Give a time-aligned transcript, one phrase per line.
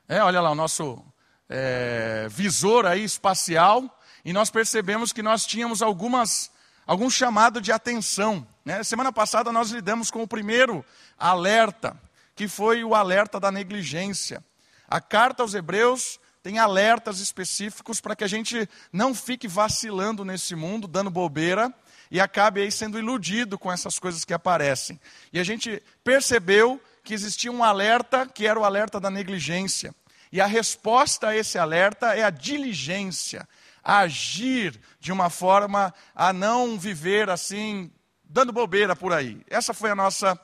[0.08, 1.04] é, olha lá, o nosso
[1.50, 3.84] é, visor aí espacial
[4.24, 6.52] e nós percebemos que nós tínhamos algumas,
[6.86, 8.48] algum chamado de atenção.
[8.64, 8.84] Né?
[8.84, 10.86] Semana passada nós lidamos com o primeiro
[11.18, 12.00] alerta,
[12.36, 14.44] que foi o alerta da negligência.
[14.88, 20.56] A carta aos Hebreus tem alertas específicos para que a gente não fique vacilando nesse
[20.56, 21.74] mundo, dando bobeira
[22.10, 25.00] e acabe aí sendo iludido com essas coisas que aparecem.
[25.32, 29.94] E a gente percebeu que existia um alerta que era o alerta da negligência.
[30.32, 33.48] E a resposta a esse alerta é a diligência,
[33.84, 37.92] a agir de uma forma a não viver assim,
[38.24, 39.42] dando bobeira por aí.
[39.50, 40.40] Essa foi a nossa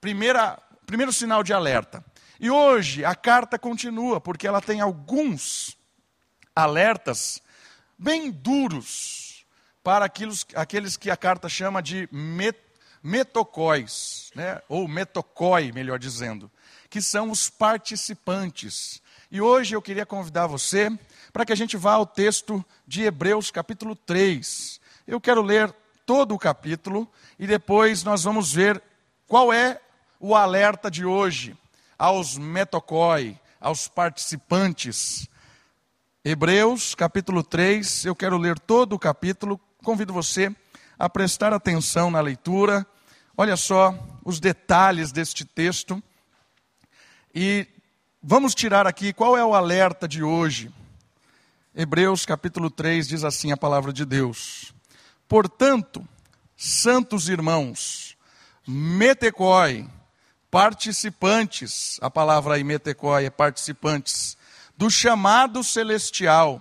[0.00, 2.02] primeira primeiro sinal de alerta.
[2.38, 5.76] E hoje a carta continua, porque ela tem alguns
[6.54, 7.42] alertas
[7.98, 9.46] bem duros
[9.82, 12.58] para aqueles, aqueles que a carta chama de met,
[13.02, 14.60] metocóis, né?
[14.68, 16.50] ou metocói, melhor dizendo,
[16.90, 19.00] que são os participantes.
[19.30, 20.90] E hoje eu queria convidar você
[21.32, 24.80] para que a gente vá ao texto de Hebreus, capítulo 3.
[25.06, 28.82] Eu quero ler todo o capítulo e depois nós vamos ver
[29.26, 29.80] qual é
[30.20, 31.56] o alerta de hoje
[31.98, 35.28] aos metocói, aos participantes.
[36.24, 40.54] Hebreus, capítulo 3, eu quero ler todo o capítulo, convido você
[40.98, 42.86] a prestar atenção na leitura.
[43.36, 46.02] Olha só os detalhes deste texto.
[47.34, 47.66] E
[48.22, 50.72] vamos tirar aqui qual é o alerta de hoje.
[51.74, 54.74] Hebreus capítulo 3 diz assim a palavra de Deus:
[55.28, 56.06] Portanto,
[56.56, 58.16] santos irmãos,
[58.66, 59.86] metecói,
[60.50, 64.36] participantes, a palavra imetecói é participantes,
[64.76, 66.60] do chamado celestial.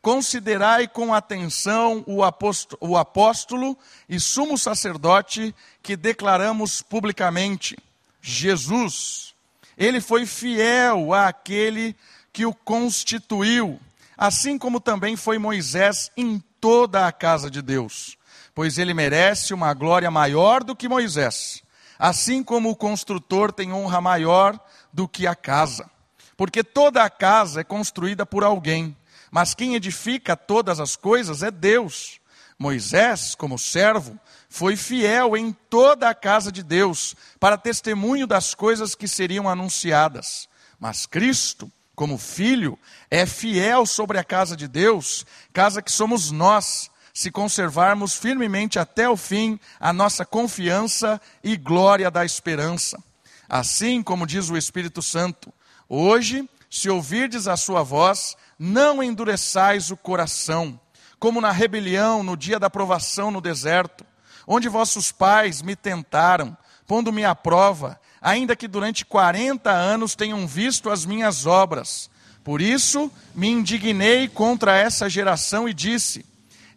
[0.00, 3.76] Considerai com atenção o apóstolo, o apóstolo
[4.08, 7.76] e sumo sacerdote que declaramos publicamente,
[8.22, 9.34] Jesus.
[9.76, 11.94] Ele foi fiel àquele
[12.32, 13.78] que o constituiu,
[14.16, 18.16] assim como também foi Moisés em toda a casa de Deus,
[18.54, 21.62] pois ele merece uma glória maior do que Moisés
[22.00, 24.58] Assim como o construtor tem honra maior
[24.90, 25.90] do que a casa.
[26.34, 28.96] Porque toda a casa é construída por alguém,
[29.30, 32.18] mas quem edifica todas as coisas é Deus.
[32.58, 34.18] Moisés, como servo,
[34.48, 40.48] foi fiel em toda a casa de Deus, para testemunho das coisas que seriam anunciadas.
[40.78, 42.78] Mas Cristo, como filho,
[43.10, 49.08] é fiel sobre a casa de Deus, casa que somos nós se conservarmos firmemente até
[49.08, 53.02] o fim a nossa confiança e glória da esperança.
[53.48, 55.52] Assim como diz o Espírito Santo,
[55.88, 60.78] hoje, se ouvirdes a sua voz, não endureçais o coração,
[61.18, 64.06] como na rebelião no dia da provação no deserto,
[64.46, 66.56] onde vossos pais me tentaram,
[66.86, 72.10] pondo-me à prova, ainda que durante quarenta anos tenham visto as minhas obras.
[72.44, 76.24] Por isso me indignei contra essa geração e disse: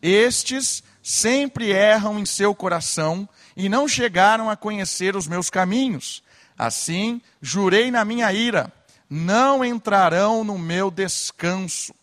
[0.04, 6.22] estes sempre erram em seu coração e não chegaram a conhecer os meus caminhos.
[6.58, 8.70] Assim, jurei na minha ira:
[9.10, 11.96] não entrarão no meu descanso.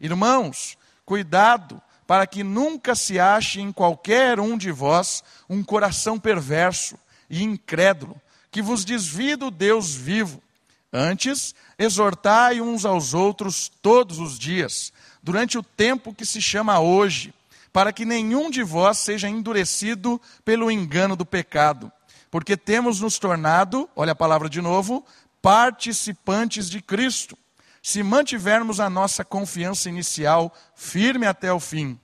[0.00, 6.98] Irmãos, cuidado para que nunca se ache em qualquer um de vós um coração perverso
[7.28, 8.18] e incrédulo,
[8.50, 10.42] que vos desvie do Deus vivo.
[10.90, 14.90] Antes, exortai uns aos outros todos os dias,
[15.22, 17.32] durante o tempo que se chama hoje
[17.72, 21.90] para que nenhum de vós seja endurecido pelo engano do pecado,
[22.30, 25.04] porque temos nos tornado, olha a palavra de novo,
[25.40, 27.36] participantes de Cristo,
[27.82, 31.98] se mantivermos a nossa confiança inicial firme até o fim.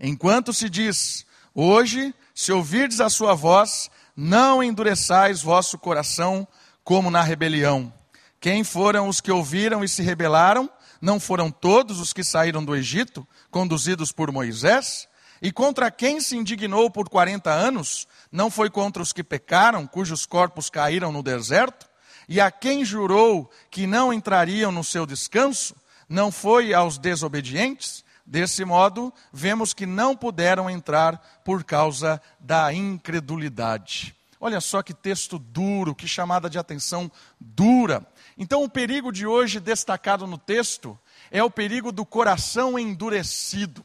[0.00, 1.24] Enquanto se diz,
[1.54, 6.46] hoje, se ouvirdes a sua voz, não endureçais vosso coração
[6.84, 7.92] como na rebelião.
[8.40, 10.68] Quem foram os que ouviram e se rebelaram?
[11.02, 15.08] Não foram todos os que saíram do Egito, conduzidos por Moisés?
[15.42, 18.06] E contra quem se indignou por 40 anos?
[18.30, 21.88] Não foi contra os que pecaram, cujos corpos caíram no deserto?
[22.28, 25.74] E a quem jurou que não entrariam no seu descanso?
[26.08, 28.04] Não foi aos desobedientes?
[28.24, 34.14] Desse modo, vemos que não puderam entrar por causa da incredulidade.
[34.40, 37.10] Olha só que texto duro, que chamada de atenção
[37.40, 38.06] dura.
[38.36, 40.98] Então, o perigo de hoje destacado no texto
[41.30, 43.84] é o perigo do coração endurecido,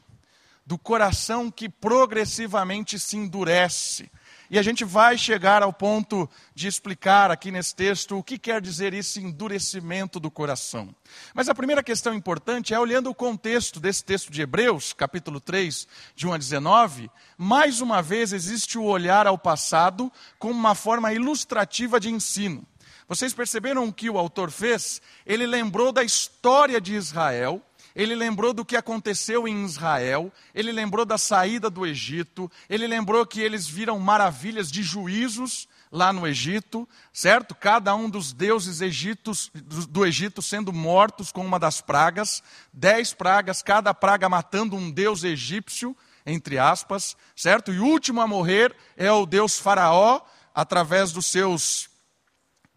[0.66, 4.10] do coração que progressivamente se endurece.
[4.50, 8.62] E a gente vai chegar ao ponto de explicar aqui nesse texto o que quer
[8.62, 10.96] dizer esse endurecimento do coração.
[11.34, 15.86] Mas a primeira questão importante é olhando o contexto desse texto de Hebreus, capítulo 3,
[16.16, 21.12] de 1 a 19, mais uma vez existe o olhar ao passado como uma forma
[21.12, 22.66] ilustrativa de ensino.
[23.08, 25.02] Vocês perceberam o que o autor fez?
[25.26, 27.64] Ele lembrou da história de Israel
[27.98, 33.26] ele lembrou do que aconteceu em Israel, ele lembrou da saída do Egito, ele lembrou
[33.26, 37.56] que eles viram maravilhas de juízos lá no Egito, certo?
[37.56, 39.50] Cada um dos deuses egitos,
[39.90, 45.24] do Egito sendo mortos com uma das pragas, dez pragas, cada praga matando um deus
[45.24, 47.74] egípcio, entre aspas, certo?
[47.74, 50.22] E o último a morrer é o deus Faraó,
[50.54, 51.87] através dos seus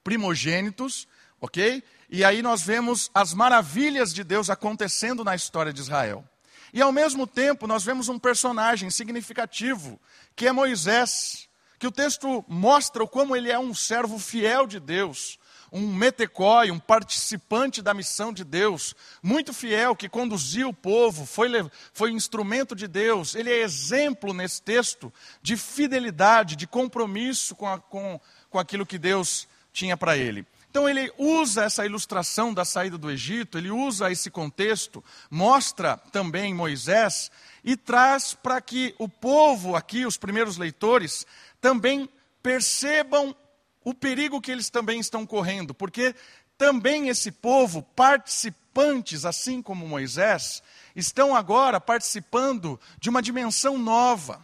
[0.02, 1.06] primogênitos,
[1.40, 1.82] ok?
[2.08, 6.24] E aí nós vemos as maravilhas de Deus acontecendo na história de Israel.
[6.72, 10.00] E ao mesmo tempo nós vemos um personagem significativo,
[10.34, 11.48] que é Moisés,
[11.78, 15.38] que o texto mostra como ele é um servo fiel de Deus,
[15.72, 21.48] um metecói, um participante da missão de Deus, muito fiel, que conduziu o povo, foi,
[21.92, 23.34] foi instrumento de Deus.
[23.34, 28.98] Ele é exemplo nesse texto de fidelidade, de compromisso com, a, com, com aquilo que
[28.98, 30.46] Deus tinha para ele.
[30.70, 36.54] Então ele usa essa ilustração da saída do Egito, ele usa esse contexto, mostra também
[36.54, 37.30] Moisés
[37.64, 41.26] e traz para que o povo aqui, os primeiros leitores,
[41.60, 42.08] também
[42.40, 43.34] percebam
[43.82, 46.14] o perigo que eles também estão correndo, porque
[46.56, 50.62] também esse povo, participantes, assim como Moisés,
[50.94, 54.40] estão agora participando de uma dimensão nova.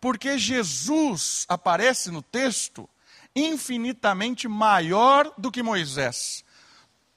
[0.00, 2.88] Porque Jesus aparece no texto
[3.34, 6.44] infinitamente maior do que Moisés.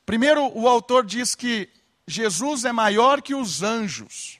[0.05, 1.69] Primeiro, o autor diz que
[2.07, 4.39] Jesus é maior que os anjos.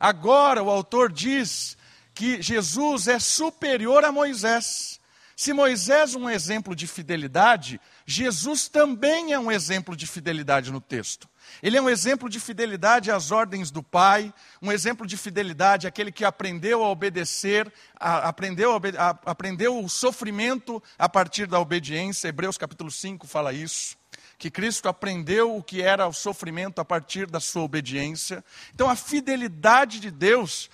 [0.00, 1.76] Agora, o autor diz
[2.14, 4.98] que Jesus é superior a Moisés.
[5.36, 10.80] Se Moisés é um exemplo de fidelidade, Jesus também é um exemplo de fidelidade no
[10.80, 11.28] texto.
[11.62, 16.12] Ele é um exemplo de fidelidade às ordens do Pai, um exemplo de fidelidade àquele
[16.12, 22.28] que aprendeu a obedecer, a, aprendeu, a, a, aprendeu o sofrimento a partir da obediência.
[22.28, 23.96] Hebreus capítulo 5 fala isso.
[24.38, 28.44] Que Cristo aprendeu o que era o sofrimento a partir da sua obediência.
[28.74, 30.68] Então, a fidelidade de Deus,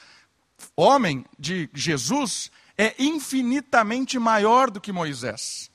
[0.76, 5.71] homem de Jesus, é infinitamente maior do que Moisés.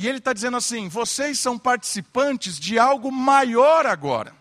[0.00, 4.34] E ele está dizendo assim: vocês são participantes de algo maior agora.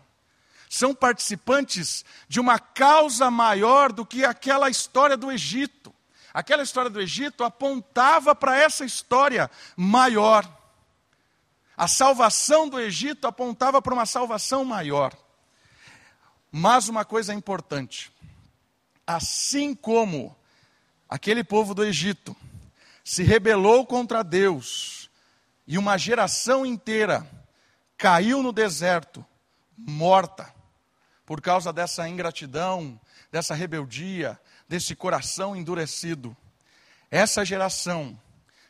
[0.70, 5.94] São participantes de uma causa maior do que aquela história do Egito.
[6.34, 10.50] Aquela história do Egito apontava para essa história maior.
[11.76, 15.14] A salvação do Egito apontava para uma salvação maior.
[16.50, 18.14] Mas uma coisa importante:
[19.06, 20.34] assim como
[21.10, 22.34] aquele povo do Egito
[23.04, 24.99] se rebelou contra Deus,
[25.70, 27.30] e uma geração inteira
[27.96, 29.24] caiu no deserto,
[29.78, 30.52] morta,
[31.24, 33.00] por causa dessa ingratidão,
[33.32, 36.36] dessa rebeldia, desse coração endurecido.
[37.12, 38.20] Essa geração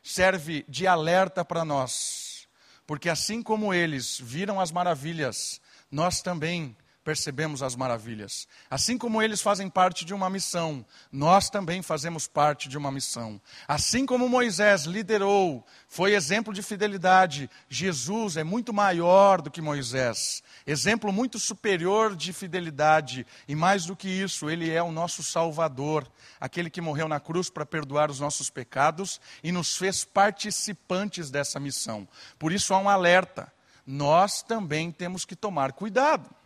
[0.03, 2.49] serve de alerta para nós,
[2.85, 6.75] porque assim como eles viram as maravilhas, nós também
[7.09, 8.47] percebemos as maravilhas.
[8.69, 13.41] Assim como eles fazem parte de uma missão, nós também fazemos parte de uma missão.
[13.67, 20.43] Assim como Moisés liderou, foi exemplo de fidelidade, Jesus é muito maior do que Moisés.
[20.67, 26.07] Exemplo muito superior de fidelidade, e mais do que isso, ele é o nosso Salvador,
[26.39, 31.59] aquele que morreu na cruz para perdoar os nossos pecados e nos fez participantes dessa
[31.59, 32.07] missão.
[32.37, 33.51] Por isso há um alerta:
[33.83, 36.37] nós também temos que tomar cuidado.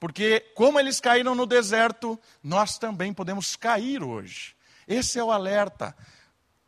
[0.00, 4.56] Porque, como eles caíram no deserto, nós também podemos cair hoje.
[4.88, 5.94] Esse é o alerta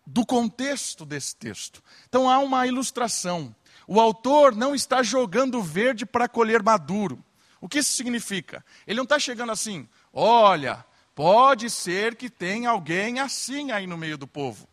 [0.07, 1.83] do contexto desse texto.
[2.07, 3.57] Então, há uma ilustração.
[3.87, 7.25] O autor não está jogando verde para colher maduro.
[7.59, 8.63] O que isso significa?
[8.87, 10.85] Ele não está chegando assim, olha,
[11.15, 14.69] pode ser que tenha alguém assim aí no meio do povo.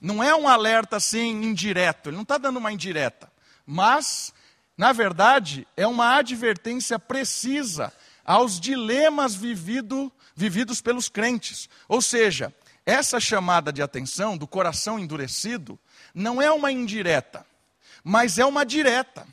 [0.00, 3.30] Não é um alerta assim indireto, ele não está dando uma indireta.
[3.66, 4.32] mas,
[4.78, 7.92] na verdade, é uma advertência precisa
[8.24, 11.68] aos dilemas vivido, vividos pelos crentes.
[11.88, 12.54] Ou seja,
[12.86, 15.76] essa chamada de atenção do coração endurecido
[16.14, 17.44] não é uma indireta,
[18.04, 19.26] mas é uma direta.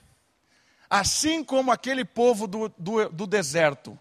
[0.90, 3.98] Assim como aquele povo do, do, do deserto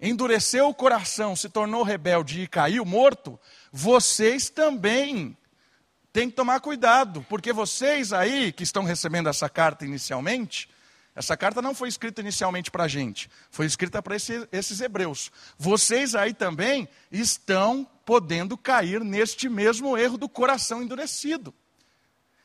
[0.00, 3.38] endureceu o coração, se tornou rebelde e caiu morto,
[3.70, 5.36] vocês também
[6.10, 10.70] têm que tomar cuidado, porque vocês aí que estão recebendo essa carta inicialmente,
[11.16, 15.32] essa carta não foi escrita inicialmente para a gente, foi escrita para esse, esses hebreus.
[15.56, 21.54] Vocês aí também estão podendo cair neste mesmo erro do coração endurecido.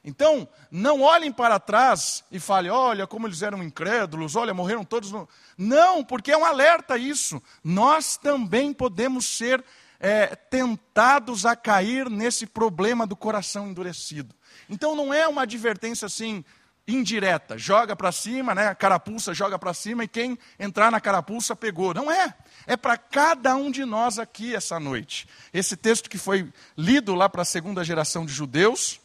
[0.03, 5.11] Então, não olhem para trás e falem, olha como eles eram incrédulos, olha, morreram todos.
[5.11, 5.27] No...
[5.57, 7.43] Não, porque é um alerta isso.
[7.63, 9.63] Nós também podemos ser
[9.99, 14.33] é, tentados a cair nesse problema do coração endurecido.
[14.67, 16.43] Então, não é uma advertência assim,
[16.87, 18.67] indireta, joga para cima, né?
[18.67, 21.93] A carapuça joga para cima e quem entrar na carapuça pegou.
[21.93, 22.33] Não é.
[22.65, 25.27] É para cada um de nós aqui essa noite.
[25.53, 28.99] Esse texto que foi lido lá para a segunda geração de judeus,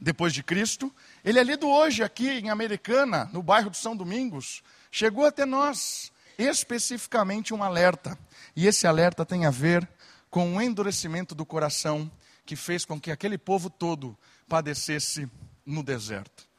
[0.00, 0.92] depois de Cristo.
[1.24, 4.62] Ele é lido hoje aqui em Americana, no bairro de São Domingos.
[4.90, 8.18] Chegou até nós, especificamente um alerta.
[8.56, 9.86] E esse alerta tem a ver
[10.30, 12.10] com o endurecimento do coração
[12.46, 14.16] que fez com que aquele povo todo
[14.48, 15.28] padecesse
[15.64, 16.49] no deserto.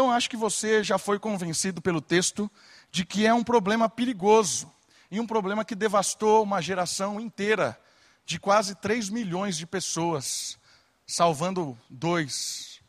[0.00, 2.50] Então, acho que você já foi convencido pelo texto
[2.90, 4.72] de que é um problema perigoso
[5.10, 7.78] e um problema que devastou uma geração inteira
[8.24, 10.58] de quase 3 milhões de pessoas,
[11.06, 12.80] salvando dois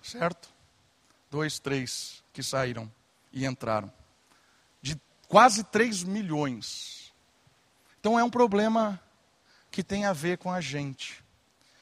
[0.00, 0.48] certo?
[1.28, 2.88] Dois, três que saíram
[3.32, 3.92] e entraram.
[4.80, 7.12] De quase 3 milhões.
[7.98, 9.02] Então é um problema
[9.68, 11.24] que tem a ver com a gente.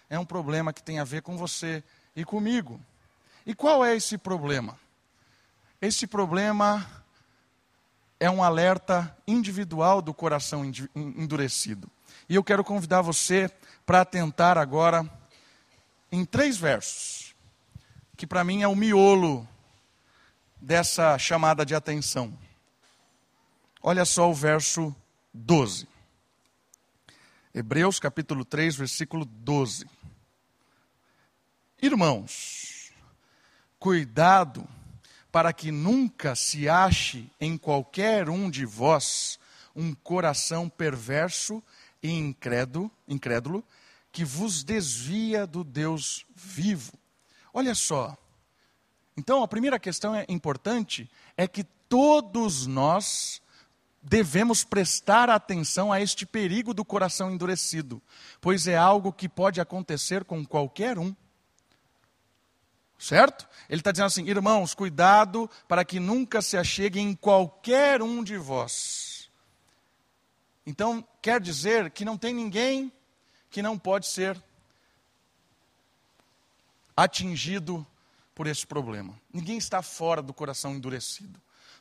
[0.09, 2.81] É um problema que tem a ver com você e comigo.
[3.47, 4.79] E qual é esse problema?
[5.81, 6.87] Esse problema
[8.19, 10.65] é um alerta individual do coração
[10.95, 11.91] endurecido.
[12.29, 13.51] E eu quero convidar você
[13.87, 15.09] para atentar agora
[16.13, 17.31] em três versos
[18.21, 19.49] que para mim é o miolo
[20.61, 22.39] dessa chamada de atenção.
[23.83, 24.95] Olha só o verso
[25.33, 25.89] 12.
[27.55, 29.87] Hebreus capítulo 3, versículo 12.
[31.83, 32.93] Irmãos,
[33.79, 34.69] cuidado
[35.33, 39.39] para que nunca se ache em qualquer um de vós
[39.75, 41.63] um coração perverso
[42.03, 43.65] e incrédulo, incrédulo
[44.13, 46.93] que vos desvia do Deus vivo.
[47.55, 48.15] Olha só.
[49.17, 53.41] Então, a primeira questão é importante é que todos nós
[54.03, 58.03] devemos prestar atenção a este perigo do coração endurecido,
[58.39, 61.15] pois é algo que pode acontecer com qualquer um.
[63.01, 63.49] Certo?
[63.67, 68.37] Ele está dizendo assim: irmãos, cuidado para que nunca se achegue em qualquer um de
[68.37, 69.31] vós.
[70.67, 72.93] Então, quer dizer que não tem ninguém
[73.51, 74.41] que não pode ser
[76.95, 77.85] atingido
[78.35, 79.19] por esse problema.
[79.33, 81.41] Ninguém está fora do coração endurecido.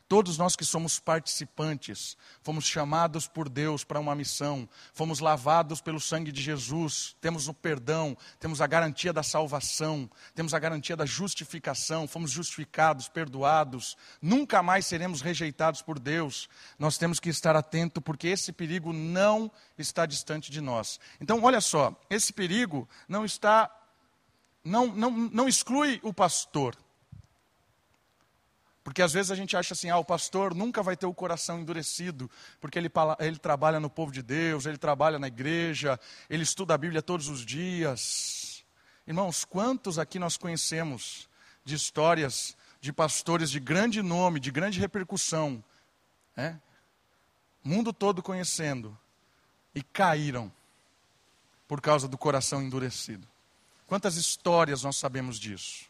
[0.10, 6.00] Todos nós que somos participantes, fomos chamados por Deus para uma missão, fomos lavados pelo
[6.00, 11.06] sangue de Jesus, temos o perdão, temos a garantia da salvação, temos a garantia da
[11.06, 16.50] justificação, fomos justificados, perdoados, nunca mais seremos rejeitados por Deus.
[16.80, 21.00] Nós temos que estar atento porque esse perigo não está distante de nós.
[21.22, 23.72] Então, olha só, esse perigo não está
[24.64, 26.76] não, não, não exclui o pastor.
[28.90, 31.60] Porque às vezes a gente acha assim, ah, o pastor nunca vai ter o coração
[31.60, 32.28] endurecido,
[32.60, 36.78] porque ele, ele trabalha no povo de Deus, ele trabalha na igreja, ele estuda a
[36.78, 38.66] Bíblia todos os dias.
[39.06, 41.30] Irmãos, quantos aqui nós conhecemos
[41.64, 45.64] de histórias de pastores de grande nome, de grande repercussão,
[46.36, 46.60] né?
[47.64, 48.98] mundo todo conhecendo,
[49.76, 50.52] e caíram
[51.68, 53.28] por causa do coração endurecido.
[53.86, 55.89] Quantas histórias nós sabemos disso?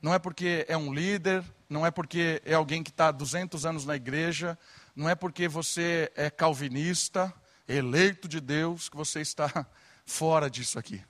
[0.00, 3.66] Não é porque é um líder, não é porque é alguém que está há 200
[3.66, 4.58] anos na igreja,
[4.96, 7.32] não é porque você é calvinista,
[7.68, 9.66] eleito de Deus, que você está
[10.06, 11.02] fora disso aqui.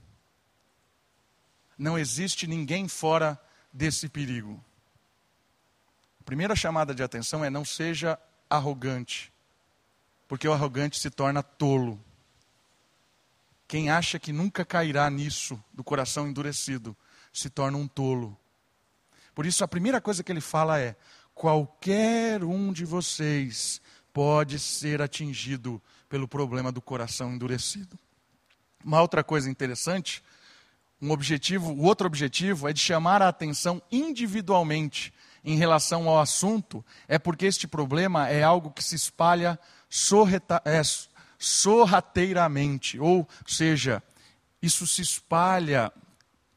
[1.78, 3.40] Não existe ninguém fora
[3.72, 4.62] desse perigo.
[6.20, 8.18] A primeira chamada de atenção é não seja
[8.48, 9.32] arrogante,
[10.28, 11.98] porque o arrogante se torna tolo.
[13.66, 16.96] Quem acha que nunca cairá nisso, do coração endurecido,
[17.32, 18.36] se torna um tolo.
[19.34, 20.96] Por isso, a primeira coisa que ele fala é:
[21.34, 23.80] qualquer um de vocês
[24.12, 27.98] pode ser atingido pelo problema do coração endurecido.
[28.84, 30.22] Uma outra coisa interessante,
[31.00, 35.12] um objetivo, o outro objetivo é de chamar a atenção individualmente
[35.44, 39.58] em relação ao assunto, é porque este problema é algo que se espalha
[39.88, 40.82] sorreta, é,
[41.38, 44.02] sorrateiramente, ou seja,
[44.60, 45.90] isso se espalha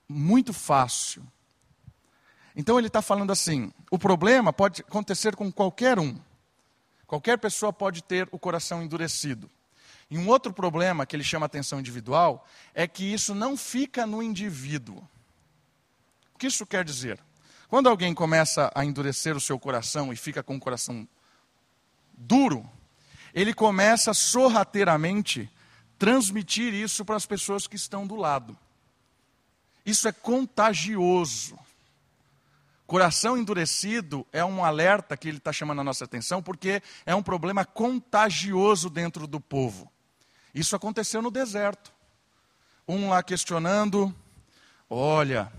[0.10, 1.26] muito fácil.
[2.56, 6.18] Então ele está falando assim: o problema pode acontecer com qualquer um.
[7.08, 9.50] Qualquer pessoa pode ter o coração endurecido.
[10.10, 14.22] E um outro problema que ele chama atenção individual é que isso não fica no
[14.22, 14.98] indivíduo.
[16.36, 17.20] O que isso quer dizer?
[17.68, 21.08] Quando alguém começa a endurecer o seu coração e fica com o coração
[22.16, 22.70] duro,
[23.34, 25.50] ele começa sorrateiramente
[25.98, 28.58] transmitir isso para as pessoas que estão do lado.
[29.86, 31.58] Isso é contagioso.
[32.86, 37.24] Coração endurecido é um alerta que ele está chamando a nossa atenção, porque é um
[37.24, 39.92] problema contagioso dentro do povo.
[40.54, 41.94] Isso aconteceu no deserto.
[42.88, 44.14] Um lá questionando:
[44.90, 45.52] olha,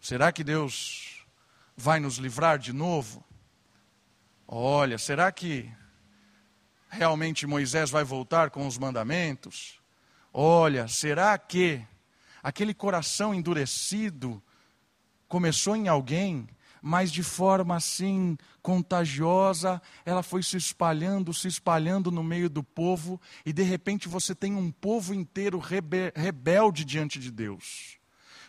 [0.00, 1.24] será que Deus
[1.76, 3.24] vai nos livrar de novo?
[4.46, 5.70] Olha, será que
[6.88, 9.78] realmente Moisés vai voltar com os mandamentos?
[10.32, 11.84] Olha, será que
[12.42, 14.42] aquele coração endurecido
[15.28, 16.48] começou em alguém
[16.82, 23.20] mas de forma assim contagiosa, ela foi se espalhando, se espalhando no meio do povo,
[23.44, 27.98] e de repente você tem um povo inteiro rebe rebelde diante de Deus.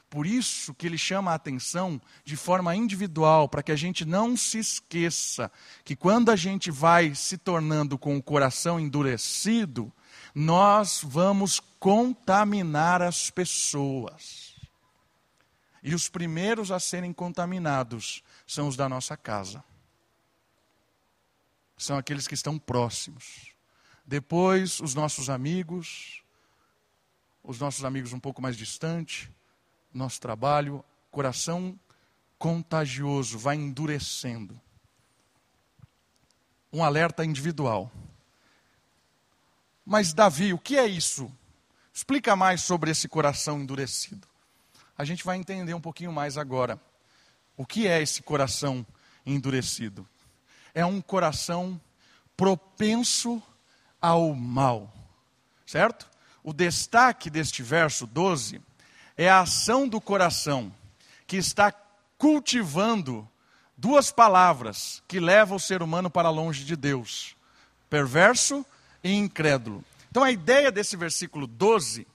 [0.09, 4.35] Por isso que ele chama a atenção de forma individual, para que a gente não
[4.35, 5.51] se esqueça
[5.83, 9.93] que quando a gente vai se tornando com o coração endurecido,
[10.33, 14.48] nós vamos contaminar as pessoas.
[15.81, 19.63] E os primeiros a serem contaminados são os da nossa casa.
[21.77, 23.53] São aqueles que estão próximos.
[24.05, 26.21] Depois, os nossos amigos,
[27.43, 29.29] os nossos amigos um pouco mais distantes,
[29.93, 31.79] nosso trabalho, coração
[32.37, 34.59] contagioso, vai endurecendo.
[36.71, 37.91] Um alerta individual.
[39.85, 41.31] Mas, Davi, o que é isso?
[41.93, 44.28] Explica mais sobre esse coração endurecido
[44.99, 46.77] a gente vai entender um pouquinho mais agora.
[47.55, 48.85] O que é esse coração
[49.25, 50.05] endurecido?
[50.75, 51.79] É um coração
[52.35, 53.41] propenso
[54.01, 54.93] ao mal,
[55.65, 56.05] certo?
[56.43, 58.61] O destaque deste verso 12
[59.15, 60.69] é a ação do coração
[61.25, 61.71] que está
[62.17, 63.25] cultivando
[63.77, 67.37] duas palavras que levam o ser humano para longe de Deus:
[67.89, 68.65] perverso
[69.01, 69.81] e incrédulo.
[70.11, 72.05] Então a ideia desse versículo 12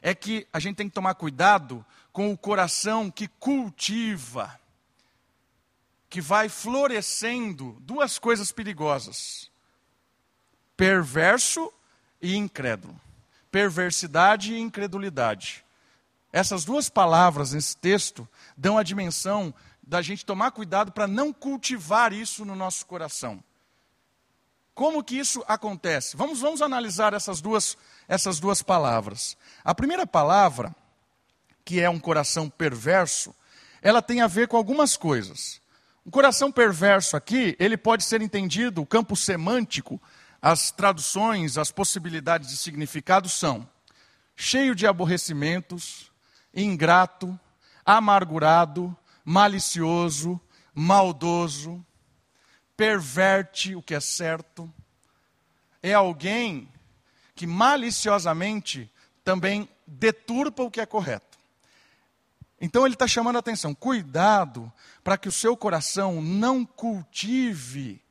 [0.00, 4.58] é que a gente tem que tomar cuidado com o coração que cultiva,
[6.08, 9.50] que vai florescendo duas coisas perigosas:
[10.76, 11.72] perverso
[12.20, 12.98] e incrédulo.
[13.50, 15.64] Perversidade e incredulidade.
[16.32, 22.12] Essas duas palavras nesse texto dão a dimensão da gente tomar cuidado para não cultivar
[22.12, 23.42] isso no nosso coração.
[24.72, 26.16] Como que isso acontece?
[26.16, 29.36] Vamos, vamos analisar essas duas, essas duas palavras.
[29.64, 30.74] A primeira palavra
[31.64, 33.34] que é um coração perverso,
[33.82, 35.60] ela tem a ver com algumas coisas.
[36.04, 40.00] Um coração perverso aqui, ele pode ser entendido, o campo semântico,
[40.40, 43.68] as traduções, as possibilidades de significado são
[44.34, 46.10] cheio de aborrecimentos,
[46.54, 47.38] ingrato,
[47.84, 50.40] amargurado, malicioso,
[50.74, 51.84] maldoso,
[52.76, 54.72] perverte o que é certo.
[55.82, 56.68] É alguém
[57.34, 58.90] que maliciosamente
[59.22, 61.29] também deturpa o que é correto.
[62.60, 64.70] Então ele está chamando a atenção: cuidado
[65.02, 68.02] para que o seu coração não cultive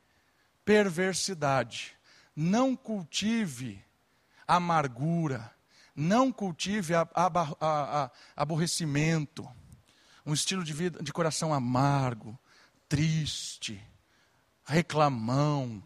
[0.66, 1.96] perversidade,
[2.36, 3.84] não cultive
[4.48, 5.54] amargura,
[5.96, 9.48] não cultive a, a, a, aborrecimento,
[10.26, 12.38] um estilo de vida de coração amargo,
[12.88, 13.84] triste,
[14.66, 15.84] reclamão,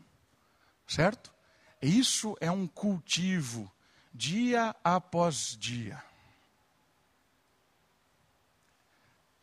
[0.88, 1.34] certo?
[1.82, 3.70] Isso é um cultivo
[4.14, 6.02] dia após dia.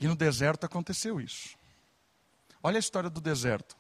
[0.01, 1.57] E no deserto aconteceu isso.
[2.63, 3.77] Olha a história do deserto.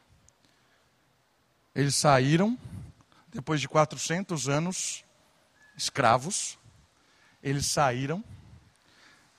[1.74, 2.59] Eles saíram,
[3.28, 5.02] depois de 400 anos
[5.76, 6.59] escravos,
[7.42, 8.22] eles saíram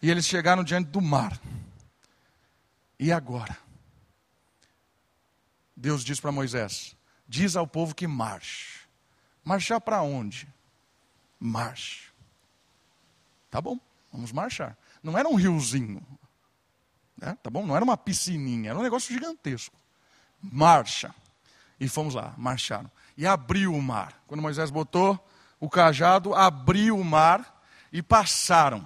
[0.02, 1.40] e eles chegaram diante do mar.
[3.00, 3.58] E agora?
[5.76, 6.96] Deus diz para Moisés:
[7.28, 8.82] Diz ao povo que marche.
[9.44, 10.48] Marchar para onde?
[11.40, 12.12] Marche.
[13.50, 13.80] Tá bom,
[14.12, 14.78] vamos marchar.
[15.04, 16.06] Não era um riozinho,
[17.22, 17.38] né?
[17.42, 17.66] Tá bom?
[17.66, 19.76] Não era uma piscininha, era um negócio gigantesco.
[20.42, 21.14] Marcha.
[21.80, 22.90] E fomos lá, marcharam.
[23.16, 24.22] E abriu o mar.
[24.28, 25.24] Quando Moisés botou
[25.60, 28.86] o cajado, abriu o mar e passaram.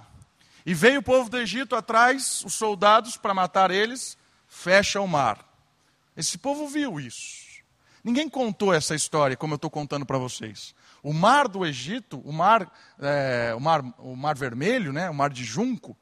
[0.64, 5.38] E veio o povo do Egito atrás, os soldados, para matar eles, fecha o mar.
[6.16, 7.46] Esse povo viu isso.
[8.02, 10.74] Ninguém contou essa história como eu estou contando para vocês.
[11.02, 15.30] O mar do Egito, o mar, é, o mar, o mar vermelho, né, o mar
[15.30, 15.96] de junco,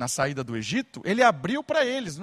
[0.00, 2.18] na saída do Egito, ele abriu para eles.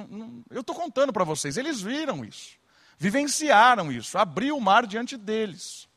[0.50, 2.58] Eu estou contando para vocês, eles viram isso,
[2.98, 5.88] vivenciaram isso, abriu o mar diante deles.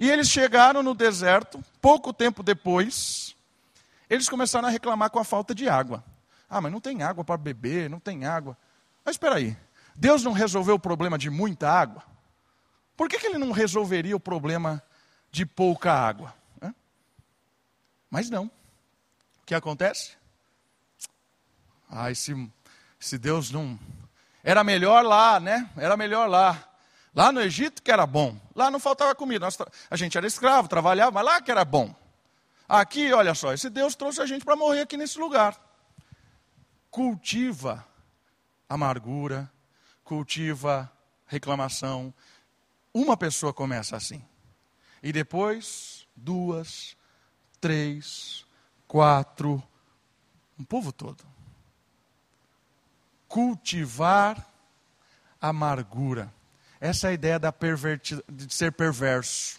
[0.00, 3.36] E eles chegaram no deserto, pouco tempo depois,
[4.10, 6.02] eles começaram a reclamar com a falta de água.
[6.50, 8.58] Ah, mas não tem água para beber, não tem água.
[9.04, 9.56] Mas espera aí,
[9.94, 12.02] Deus não resolveu o problema de muita água?
[12.96, 14.82] Por que, que ele não resolveria o problema
[15.30, 16.34] de pouca água?
[18.10, 18.46] Mas não.
[18.46, 20.20] O que acontece?
[21.94, 22.34] Ah, se,
[22.98, 23.78] se Deus não.
[24.42, 25.70] Era melhor lá, né?
[25.76, 26.66] Era melhor lá.
[27.14, 28.40] Lá no Egito que era bom.
[28.56, 29.44] Lá não faltava comida.
[29.44, 29.58] Nós,
[29.90, 31.94] a gente era escravo, trabalhava, mas lá que era bom.
[32.66, 35.54] Aqui, olha só, esse Deus trouxe a gente para morrer aqui nesse lugar.
[36.90, 37.86] Cultiva
[38.66, 39.52] amargura,
[40.02, 40.90] cultiva
[41.26, 42.14] reclamação.
[42.94, 44.24] Uma pessoa começa assim.
[45.02, 46.96] E depois, duas,
[47.60, 48.46] três,
[48.88, 49.62] quatro,
[50.58, 51.22] um povo todo.
[53.32, 54.46] Cultivar
[55.40, 56.30] amargura.
[56.78, 57.40] Essa é a ideia
[58.28, 59.58] de ser perverso.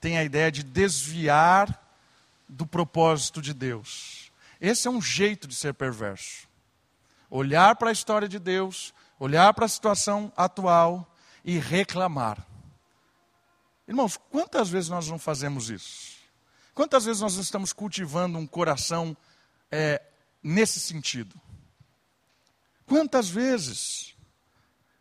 [0.00, 1.80] Tem a ideia de desviar
[2.48, 4.32] do propósito de Deus.
[4.60, 6.48] Esse é um jeito de ser perverso.
[7.30, 11.08] Olhar para a história de Deus, olhar para a situação atual
[11.44, 12.44] e reclamar.
[13.86, 16.16] Irmãos, quantas vezes nós não fazemos isso?
[16.74, 19.16] Quantas vezes nós estamos cultivando um coração
[19.70, 20.02] é,
[20.42, 21.40] nesse sentido?
[22.86, 24.14] Quantas vezes?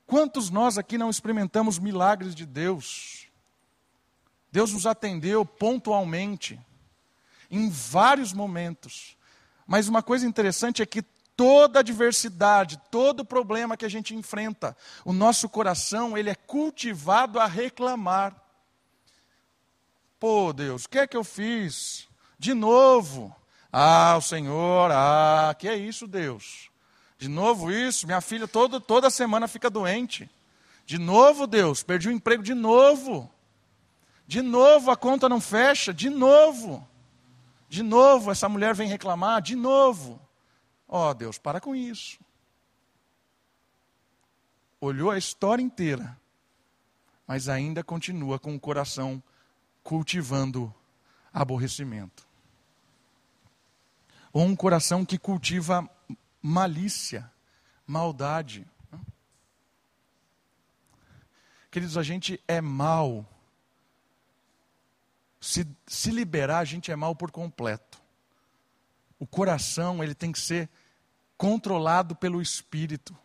[0.06, 3.28] Quantos nós aqui não experimentamos milagres de Deus?
[4.52, 6.60] Deus nos atendeu pontualmente
[7.50, 9.16] em vários momentos.
[9.66, 11.02] Mas uma coisa interessante é que
[11.36, 17.46] toda adversidade, todo problema que a gente enfrenta, o nosso coração, ele é cultivado a
[17.46, 18.36] reclamar.
[20.20, 22.08] Pô, Deus, o que é que eu fiz?
[22.38, 23.36] De novo.
[23.72, 26.71] Ah, o Senhor, ah, que é isso, Deus?
[27.22, 28.08] De novo isso?
[28.08, 30.28] Minha filha todo, toda semana fica doente.
[30.88, 33.32] De novo, Deus, perdi o emprego de novo.
[34.26, 36.84] De novo a conta não fecha, de novo.
[37.70, 40.20] De novo, essa mulher vem reclamar, de novo.
[40.88, 42.18] Ó oh, Deus, para com isso.
[44.80, 46.20] Olhou a história inteira,
[47.28, 49.22] mas ainda continua com o coração
[49.84, 50.74] cultivando
[51.32, 52.28] aborrecimento.
[54.34, 55.88] Ou um coração que cultiva
[56.42, 57.32] malícia,
[57.86, 58.68] maldade.
[61.70, 63.26] Queridos, a gente é mal
[65.42, 68.00] se, se liberar, a gente é mal por completo.
[69.18, 70.70] O coração, ele tem que ser
[71.36, 73.18] controlado pelo Espírito.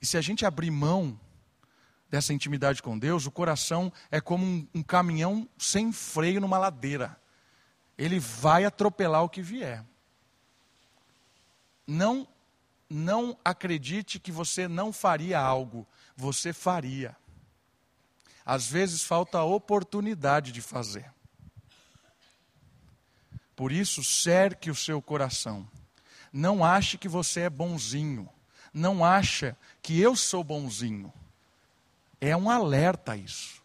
[0.00, 1.20] E se a gente abrir mão
[2.08, 7.20] dessa intimidade com Deus, o coração é como um, um caminhão sem freio numa ladeira.
[7.98, 9.84] Ele vai atropelar o que vier.
[11.86, 12.26] Não,
[12.88, 17.16] não acredite que você não faria algo, você faria.
[18.44, 21.10] Às vezes falta a oportunidade de fazer.
[23.56, 25.66] Por isso, cerque o seu coração.
[26.32, 28.28] Não ache que você é bonzinho.
[28.72, 31.12] Não acha que eu sou bonzinho.
[32.20, 33.62] É um alerta isso.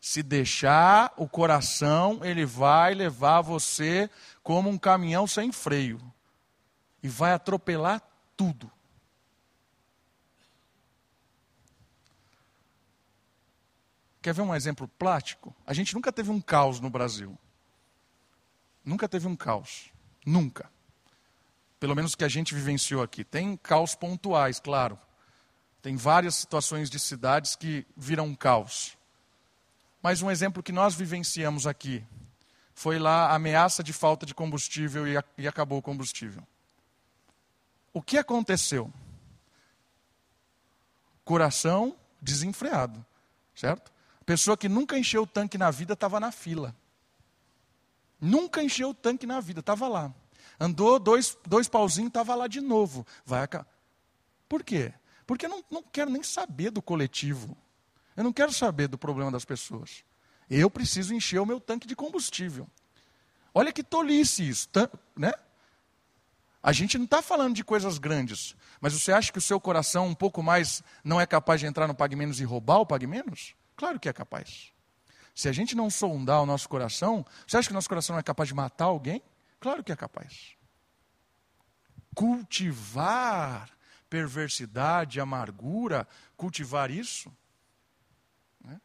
[0.00, 4.08] Se deixar o coração, ele vai levar você
[4.42, 6.00] como um caminhão sem freio.
[7.02, 8.02] E vai atropelar
[8.36, 8.70] tudo.
[14.22, 15.54] Quer ver um exemplo prático?
[15.66, 17.38] A gente nunca teve um caos no Brasil.
[18.84, 19.90] Nunca teve um caos.
[20.26, 20.70] Nunca.
[21.78, 23.24] Pelo menos que a gente vivenciou aqui.
[23.24, 24.98] Tem caos pontuais, claro.
[25.80, 28.98] Tem várias situações de cidades que viram um caos.
[30.02, 32.04] Mas um exemplo que nós vivenciamos aqui
[32.74, 36.46] foi lá a ameaça de falta de combustível e, e acabou o combustível.
[37.92, 38.92] O que aconteceu?
[41.24, 43.04] Coração desenfreado,
[43.54, 43.92] certo?
[44.24, 46.74] Pessoa que nunca encheu o tanque na vida estava na fila.
[48.20, 50.14] Nunca encheu o tanque na vida, estava lá.
[50.58, 53.06] Andou dois, dois pauzinhos, estava lá de novo.
[53.24, 53.48] Vai
[54.48, 54.92] Por quê?
[55.26, 57.56] Porque eu não, não quero nem saber do coletivo.
[58.16, 60.04] Eu não quero saber do problema das pessoas.
[60.50, 62.68] Eu preciso encher o meu tanque de combustível.
[63.54, 64.68] Olha que tolice isso,
[65.16, 65.32] né?
[66.62, 70.06] A gente não está falando de coisas grandes, mas você acha que o seu coração
[70.06, 73.06] um pouco mais não é capaz de entrar no Pague Menos e roubar o Pague
[73.06, 73.54] Menos?
[73.76, 74.70] Claro que é capaz.
[75.34, 78.20] Se a gente não sondar o nosso coração, você acha que o nosso coração não
[78.20, 79.22] é capaz de matar alguém?
[79.58, 80.54] Claro que é capaz.
[82.14, 83.70] cultivar
[84.10, 87.34] perversidade, amargura, cultivar isso?
[88.60, 88.80] Né?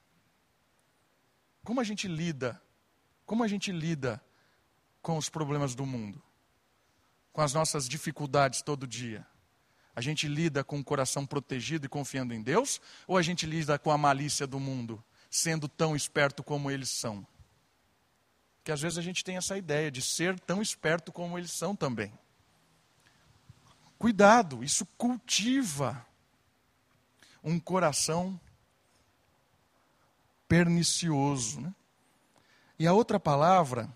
[1.63, 2.61] Como a gente lida?
[3.25, 4.23] Como a gente lida
[5.01, 6.21] com os problemas do mundo?
[7.35, 9.27] Com as nossas dificuldades todo dia?
[9.93, 12.79] A gente lida com o coração protegido e confiando em Deus?
[13.05, 17.27] Ou a gente lida com a malícia do mundo, sendo tão esperto como eles são?
[18.63, 21.75] Que às vezes a gente tem essa ideia de ser tão esperto como eles são
[21.75, 22.17] também.
[23.99, 26.07] Cuidado, isso cultiva
[27.43, 28.39] um coração
[30.47, 31.59] pernicioso.
[31.59, 31.75] Né?
[32.79, 33.93] E a outra palavra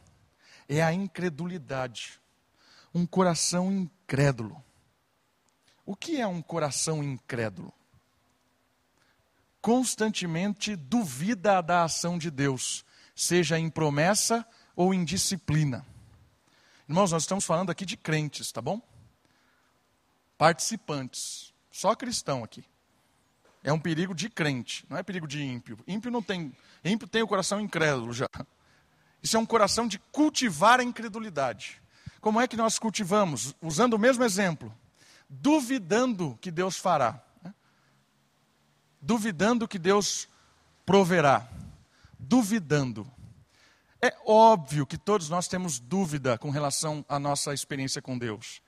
[0.67, 2.19] é a incredulidade.
[2.93, 4.63] Um coração incrédulo.
[5.85, 7.73] O que é um coração incrédulo?
[9.61, 15.85] Constantemente duvida da ação de Deus, seja em promessa ou em disciplina.
[16.87, 18.81] Irmãos, nós estamos falando aqui de crentes, tá bom?
[20.39, 21.53] participantes.
[21.69, 22.63] Só cristão aqui.
[23.61, 25.77] É um perigo de crente, não é perigo de ímpio.
[25.85, 28.29] Ímpio não tem, ímpio tem o coração incrédulo já.
[29.21, 31.81] Isso é um coração de cultivar a incredulidade.
[32.19, 33.55] Como é que nós cultivamos?
[33.61, 34.73] Usando o mesmo exemplo,
[35.29, 37.53] duvidando que Deus fará, né?
[39.01, 40.27] duvidando que Deus
[40.85, 41.47] proverá,
[42.17, 43.09] duvidando.
[44.01, 48.61] É óbvio que todos nós temos dúvida com relação à nossa experiência com Deus.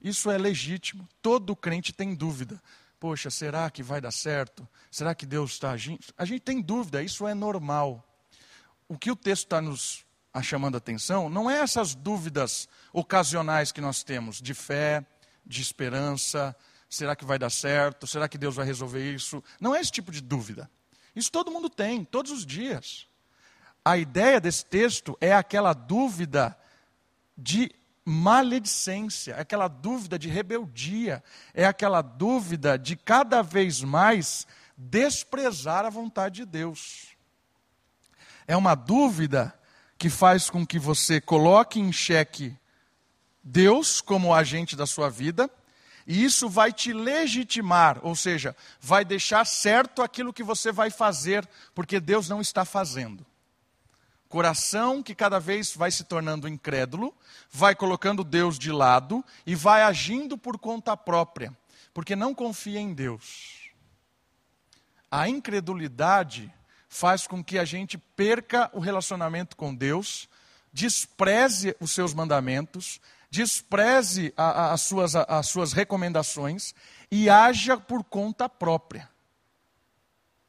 [0.00, 1.08] Isso é legítimo.
[1.22, 2.62] Todo crente tem dúvida.
[3.00, 4.68] Poxa, será que vai dar certo?
[4.90, 6.00] Será que Deus está agindo?
[6.16, 8.06] A gente tem dúvida, isso é normal.
[8.86, 10.03] O que o texto está nos
[10.42, 15.04] chamando a atenção não é essas dúvidas ocasionais que nós temos de fé,
[15.46, 16.56] de esperança,
[16.88, 18.06] será que vai dar certo?
[18.06, 19.42] Será que Deus vai resolver isso?
[19.60, 20.70] Não é esse tipo de dúvida.
[21.14, 23.06] Isso todo mundo tem, todos os dias.
[23.84, 26.56] A ideia desse texto é aquela dúvida
[27.36, 27.70] de
[28.04, 35.90] maledicência, é aquela dúvida de rebeldia, é aquela dúvida de cada vez mais desprezar a
[35.90, 37.08] vontade de Deus.
[38.46, 39.54] É uma dúvida
[39.98, 42.56] que faz com que você coloque em xeque
[43.42, 45.50] Deus como agente da sua vida,
[46.06, 51.48] e isso vai te legitimar, ou seja, vai deixar certo aquilo que você vai fazer,
[51.74, 53.24] porque Deus não está fazendo.
[54.28, 57.14] Coração que cada vez vai se tornando incrédulo,
[57.50, 61.56] vai colocando Deus de lado e vai agindo por conta própria,
[61.92, 63.70] porque não confia em Deus.
[65.10, 66.52] A incredulidade
[66.94, 70.28] faz com que a gente perca o relacionamento com Deus,
[70.72, 76.72] despreze os seus mandamentos, despreze a, a, as, suas, a, as suas recomendações
[77.10, 79.10] e haja por conta própria.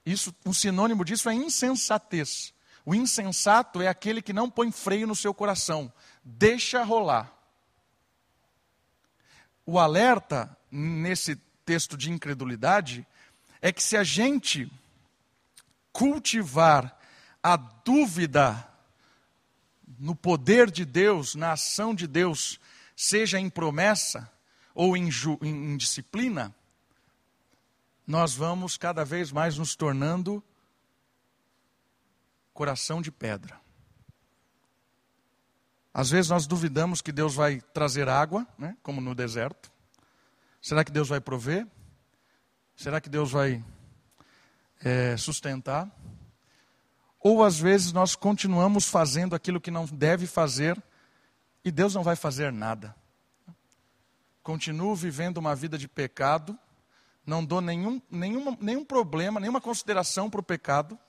[0.06, 2.54] Isso, um sinônimo disso é insensatez.
[2.86, 5.92] O insensato é aquele que não põe freio no seu coração,
[6.24, 7.34] deixa rolar.
[9.66, 13.04] O alerta nesse texto de incredulidade
[13.60, 14.72] é que se a gente
[15.96, 17.00] cultivar
[17.42, 18.68] a dúvida
[19.98, 22.60] no poder de Deus, na ação de Deus,
[22.98, 24.30] seja em promessa
[24.74, 25.10] ou em,
[25.42, 26.54] em disciplina,
[28.06, 30.44] nós vamos cada vez mais nos tornando
[32.54, 33.58] coração de pedra.
[35.94, 39.72] Às vezes nós duvidamos que Deus vai trazer água, né, como no deserto.
[40.62, 41.66] Será que Deus vai prover?
[42.76, 43.64] Será que Deus vai
[44.84, 45.90] é, sustentar?
[47.20, 50.82] Ou às vezes nós continuamos fazendo aquilo que não deve fazer
[51.64, 52.96] e Deus não vai fazer nada.
[54.44, 56.58] Continuo vivendo uma vida de pecado,
[57.26, 61.00] não dou nenhum, nenhum, nenhum problema, nenhuma consideração para o pecado,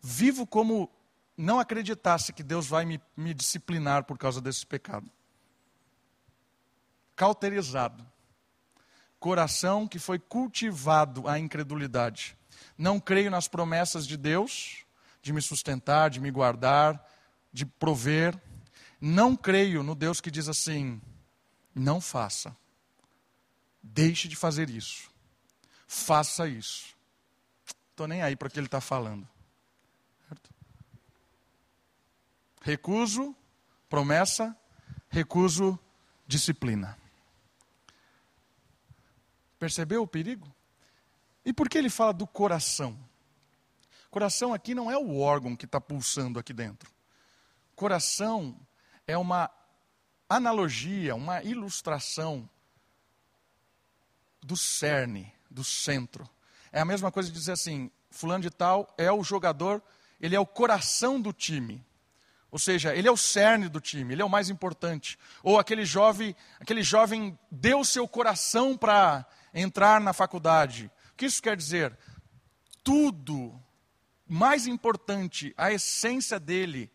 [0.00, 0.88] vivo como
[1.36, 5.10] não acreditasse que Deus vai me, me disciplinar por causa desse pecado.
[7.16, 8.06] Cauterizado.
[9.24, 12.36] Coração que foi cultivado à incredulidade.
[12.76, 14.84] Não creio nas promessas de Deus,
[15.22, 17.02] de me sustentar, de me guardar,
[17.50, 18.38] de prover.
[19.00, 21.00] Não creio no Deus que diz assim:
[21.74, 22.54] não faça.
[23.82, 25.10] Deixe de fazer isso.
[25.86, 26.94] Faça isso.
[27.92, 29.26] Estou nem aí para o que ele está falando.
[32.60, 33.34] Recuso
[33.88, 34.54] promessa,
[35.08, 35.78] recuso
[36.26, 37.03] disciplina.
[39.64, 40.46] Percebeu o perigo?
[41.42, 42.98] E por que ele fala do coração?
[44.10, 46.92] Coração aqui não é o órgão que está pulsando aqui dentro.
[47.74, 48.60] Coração
[49.06, 49.50] é uma
[50.28, 52.46] analogia, uma ilustração
[54.42, 56.28] do cerne, do centro.
[56.70, 59.82] É a mesma coisa de dizer assim: Fulano de Tal é o jogador,
[60.20, 61.82] ele é o coração do time.
[62.50, 65.18] Ou seja, ele é o cerne do time, ele é o mais importante.
[65.42, 70.90] Ou aquele jovem, aquele jovem deu seu coração para entrar na faculdade.
[71.12, 71.96] O que isso quer dizer?
[72.82, 73.58] Tudo
[74.26, 76.90] mais importante, a essência dele,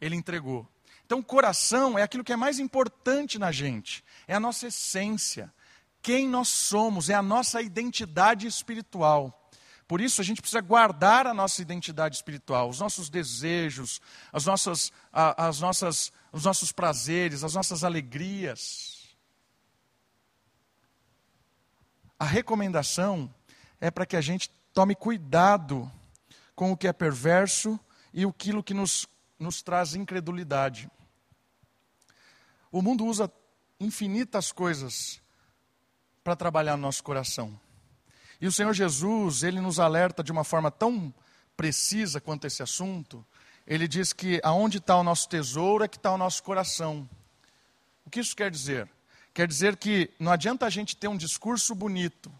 [0.00, 0.68] ele entregou.
[1.04, 5.52] Então, coração é aquilo que é mais importante na gente, é a nossa essência.
[6.00, 9.36] Quem nós somos, é a nossa identidade espiritual.
[9.88, 14.00] Por isso, a gente precisa guardar a nossa identidade espiritual, os nossos desejos,
[14.32, 18.99] as nossas, as nossas, os nossos prazeres, as nossas alegrias.
[22.20, 23.34] A recomendação
[23.80, 25.90] é para que a gente tome cuidado
[26.54, 27.80] com o que é perverso
[28.12, 30.90] e aquilo que nos, nos traz incredulidade.
[32.70, 33.32] O mundo usa
[33.80, 35.18] infinitas coisas
[36.22, 37.58] para trabalhar no nosso coração.
[38.38, 41.14] E o Senhor Jesus, ele nos alerta de uma forma tão
[41.56, 43.24] precisa quanto esse assunto.
[43.66, 47.08] Ele diz que aonde está o nosso tesouro é que está o nosso coração.
[48.04, 48.90] O que isso quer dizer?
[49.40, 52.30] Quer dizer que não adianta a gente ter um discurso bonito,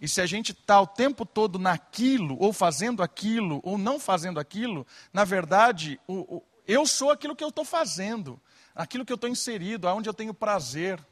[0.00, 4.38] e se a gente está o tempo todo naquilo, ou fazendo aquilo, ou não fazendo
[4.38, 8.40] aquilo, na verdade, o, o, eu sou aquilo que eu estou fazendo
[8.76, 11.04] aquilo que eu estou inserido, aonde eu tenho prazer.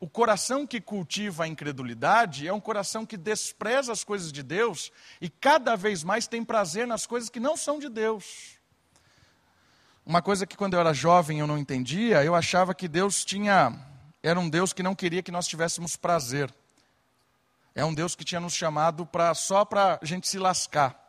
[0.00, 4.90] O coração que cultiva a incredulidade é um coração que despreza as coisas de Deus
[5.20, 8.56] e cada vez mais tem prazer nas coisas que não são de Deus.
[10.06, 13.94] Uma coisa que quando eu era jovem eu não entendia, eu achava que Deus tinha
[14.28, 16.52] era um Deus que não queria que nós tivéssemos prazer.
[17.76, 21.00] É um Deus que tinha nos chamado para só para a gente se lascar.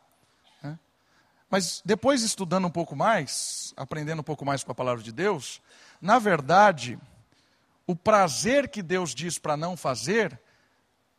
[1.50, 5.60] Mas depois estudando um pouco mais, aprendendo um pouco mais com a palavra de Deus,
[6.00, 6.96] na verdade,
[7.88, 10.38] o prazer que Deus diz para não fazer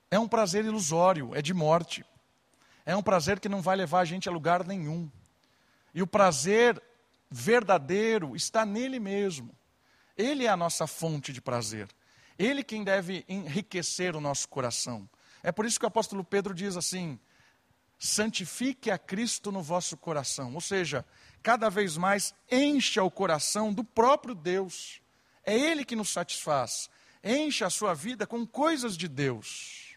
[0.09, 2.05] é um prazer ilusório, é de morte.
[2.85, 5.11] É um prazer que não vai levar a gente a lugar nenhum.
[5.93, 6.81] E o prazer
[7.29, 9.53] verdadeiro está nele mesmo.
[10.19, 11.87] Ele é a nossa fonte de prazer.
[12.37, 15.09] Ele quem deve enriquecer o nosso coração.
[15.41, 17.17] É por isso que o apóstolo Pedro diz assim:
[17.97, 20.53] santifique a Cristo no vosso coração.
[20.53, 21.05] Ou seja,
[21.41, 25.01] cada vez mais encha o coração do próprio Deus.
[25.45, 26.89] É Ele que nos satisfaz.
[27.23, 29.95] Encha a sua vida com coisas de Deus.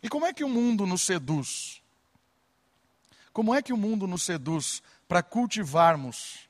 [0.00, 1.82] E como é que o mundo nos seduz?
[3.32, 6.48] Como é que o mundo nos seduz para cultivarmos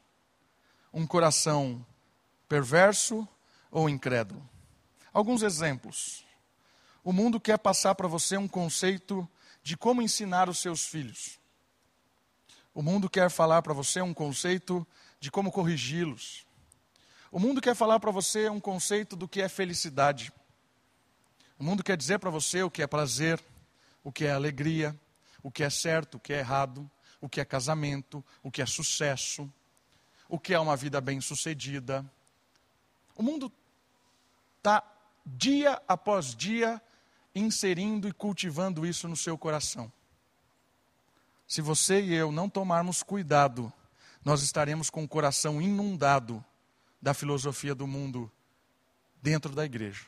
[0.92, 1.85] um coração
[2.49, 3.27] perverso
[3.71, 4.49] ou incrédulo?
[5.13, 6.25] Alguns exemplos.
[7.03, 9.29] O mundo quer passar para você um conceito
[9.63, 11.39] de como ensinar os seus filhos.
[12.75, 14.87] O mundo quer falar para você um conceito
[15.19, 16.47] de como corrigi-los.
[17.33, 20.33] O mundo quer falar para você um conceito do que é felicidade.
[21.59, 23.43] O mundo quer dizer para você o que é prazer,
[24.05, 24.99] o que é alegria,
[25.43, 26.89] o que é certo, o que é errado,
[27.21, 29.51] o que é casamento, o que é sucesso,
[30.29, 32.05] o que é uma vida bem-sucedida.
[33.16, 33.50] O mundo
[34.59, 34.85] está
[35.24, 36.81] dia após dia
[37.35, 39.90] inserindo e cultivando isso no seu coração.
[41.46, 43.72] Se você e eu não tomarmos cuidado,
[44.24, 46.44] nós estaremos com o coração inundado
[47.00, 48.31] da filosofia do mundo
[49.22, 50.05] dentro da igreja.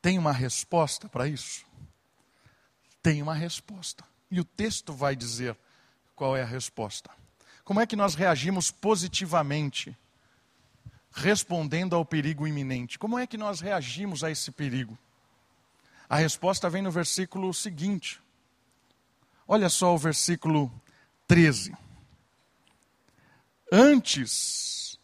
[0.00, 1.66] Tem uma resposta para isso?
[3.02, 4.04] Tem uma resposta.
[4.30, 5.56] E o texto vai dizer
[6.14, 7.10] qual é a resposta.
[7.68, 9.94] Como é que nós reagimos positivamente
[11.12, 12.98] respondendo ao perigo iminente.
[12.98, 14.96] Como é que nós reagimos a esse perigo?
[16.08, 18.22] A resposta vem no versículo seguinte.
[19.46, 20.72] Olha só o versículo
[21.26, 21.76] 13.
[23.70, 24.98] Antes,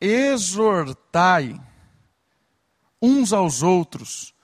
[0.00, 1.56] exortai
[3.00, 4.34] uns aos outros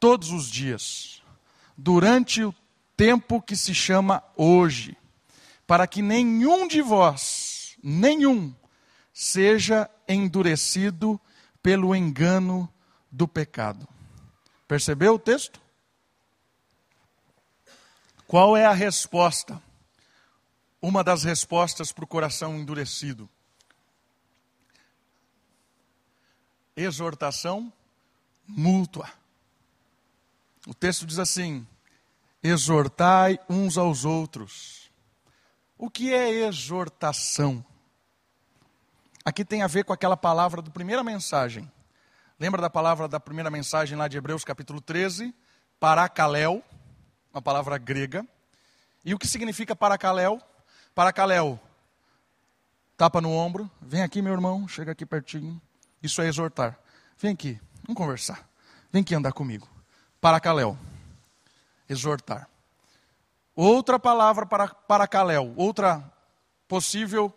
[0.00, 1.22] todos os dias,
[1.78, 2.52] durante o
[2.96, 4.96] tempo que se chama hoje,
[5.66, 8.54] para que nenhum de vós, nenhum,
[9.12, 11.20] seja endurecido
[11.62, 12.70] pelo engano
[13.10, 13.88] do pecado.
[14.66, 15.60] Percebeu o texto?
[18.26, 19.62] Qual é a resposta?
[20.80, 23.28] Uma das respostas para o coração endurecido.
[26.76, 27.72] Exortação
[28.46, 29.08] mútua.
[30.66, 31.66] O texto diz assim:
[32.42, 34.83] exortai uns aos outros.
[35.76, 37.64] O que é exortação?
[39.24, 41.70] aqui tem a ver com aquela palavra da primeira mensagem.
[42.38, 45.34] Lembra da palavra da primeira mensagem lá de Hebreus capítulo 13?
[45.80, 46.62] Paracaléu,
[47.32, 48.26] uma palavra grega.
[49.04, 50.40] E o que significa paracaléu?
[50.94, 51.58] Paracaléu,
[52.96, 55.60] tapa no ombro, vem aqui meu irmão, chega aqui pertinho.
[56.02, 56.78] Isso é exortar.
[57.18, 58.48] Vem aqui, vamos conversar.
[58.92, 59.68] Vem aqui andar comigo.
[60.20, 60.78] Paracaléu,
[61.88, 62.48] exortar.
[63.54, 66.12] Outra palavra para paracaléu, outra
[66.66, 67.32] possível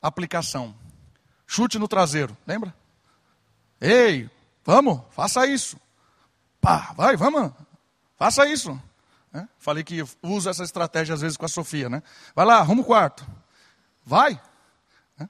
[0.00, 0.74] aplicação.
[1.46, 2.74] Chute no traseiro, lembra?
[3.80, 4.30] Ei,
[4.64, 5.78] vamos, faça isso.
[6.60, 7.52] Pá, vai, vamos,
[8.16, 8.80] faça isso.
[9.34, 9.46] É?
[9.58, 12.02] Falei que uso essa estratégia às vezes com a Sofia, né?
[12.34, 13.26] Vai lá, arruma o quarto.
[14.04, 14.40] Vai.
[15.18, 15.28] É?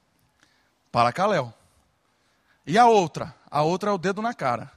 [0.91, 1.53] Paracaléu.
[2.65, 3.35] E a outra?
[3.49, 4.71] A outra é o dedo na cara.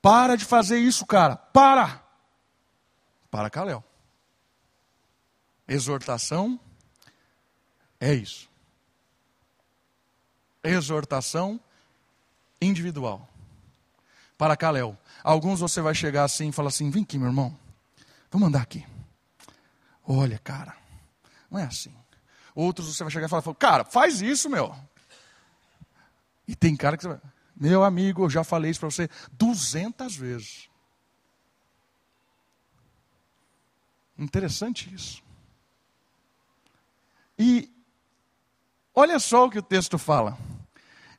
[0.00, 1.36] Para de fazer isso, cara.
[1.36, 2.00] Para.
[3.30, 3.82] Paracaléu.
[5.66, 6.60] Exortação
[7.98, 8.48] é isso.
[10.62, 11.60] Exortação
[12.60, 13.28] individual.
[14.36, 14.98] Para Caléu.
[15.22, 17.58] Alguns você vai chegar assim e falar assim: vem aqui, meu irmão.
[18.30, 18.84] Vamos andar aqui.
[20.06, 20.76] Olha, cara,
[21.50, 21.94] não é assim.
[22.54, 24.74] Outros você vai chegar e falar: cara, faz isso, meu.
[26.46, 27.20] E tem cara que você vai.
[27.56, 30.68] Meu amigo, eu já falei isso para você duzentas vezes.
[34.18, 35.22] Interessante isso.
[37.38, 37.70] E
[38.94, 40.38] olha só o que o texto fala.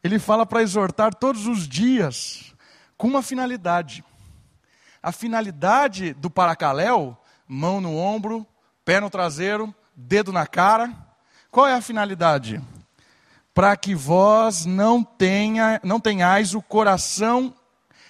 [0.04, 2.54] Ele fala para exortar todos os dias,
[2.98, 4.04] com uma finalidade.
[5.02, 8.46] A finalidade do paracaléu, mão no ombro,
[8.84, 10.94] pé no traseiro, dedo na cara.
[11.50, 12.62] Qual é a finalidade?
[13.54, 17.54] Para que vós não, tenha, não tenhais o coração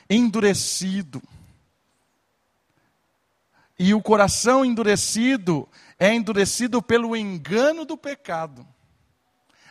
[0.10, 1.22] endurecido.
[3.78, 5.68] E o coração endurecido
[5.98, 8.68] é endurecido pelo engano do pecado,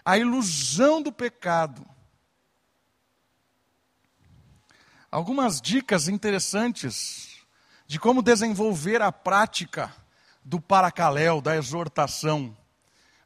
[0.05, 1.85] a ilusão do pecado.
[5.11, 7.39] Algumas dicas interessantes
[7.87, 9.95] de como desenvolver a prática
[10.43, 12.57] do paracaléu, da exortação.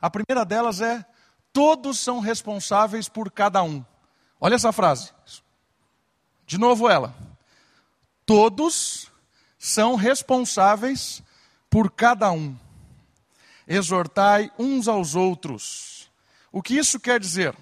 [0.01, 1.05] A primeira delas é:
[1.53, 3.85] todos são responsáveis por cada um.
[4.41, 5.13] Olha essa frase.
[6.47, 7.15] De novo ela.
[8.27, 9.11] Todos
[9.59, 11.23] são responsáveis
[11.71, 12.57] por cada um
[13.69, 16.11] exortai uns aos outros.
[16.51, 17.55] O que isso quer dizer?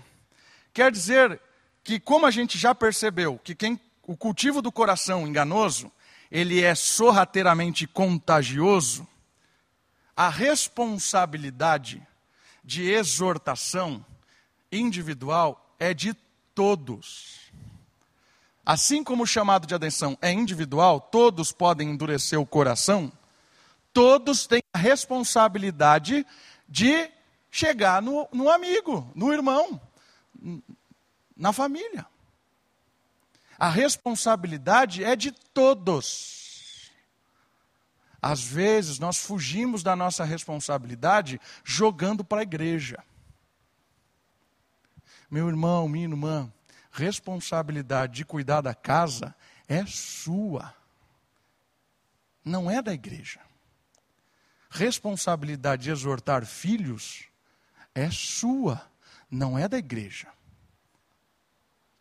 [0.72, 1.40] Quer dizer
[1.82, 5.90] que, como a gente já percebeu, que quem, o cultivo do coração enganoso,
[6.30, 9.06] ele é sorrateiramente contagioso,
[10.16, 12.00] a responsabilidade
[12.64, 14.04] de exortação
[14.70, 16.14] individual é de
[16.54, 17.52] todos.
[18.64, 23.12] Assim como o chamado de atenção é individual, todos podem endurecer o coração,
[23.96, 26.26] todos têm a responsabilidade
[26.68, 27.10] de
[27.50, 29.80] chegar no, no amigo, no irmão,
[31.34, 32.04] na família.
[33.58, 36.92] A responsabilidade é de todos.
[38.20, 43.02] Às vezes nós fugimos da nossa responsabilidade jogando para a igreja.
[45.30, 46.52] Meu irmão, minha irmã,
[46.92, 49.34] responsabilidade de cuidar da casa
[49.66, 50.74] é sua,
[52.44, 53.45] não é da igreja
[54.76, 57.24] responsabilidade de exortar filhos
[57.94, 58.80] é sua,
[59.30, 60.28] não é da igreja.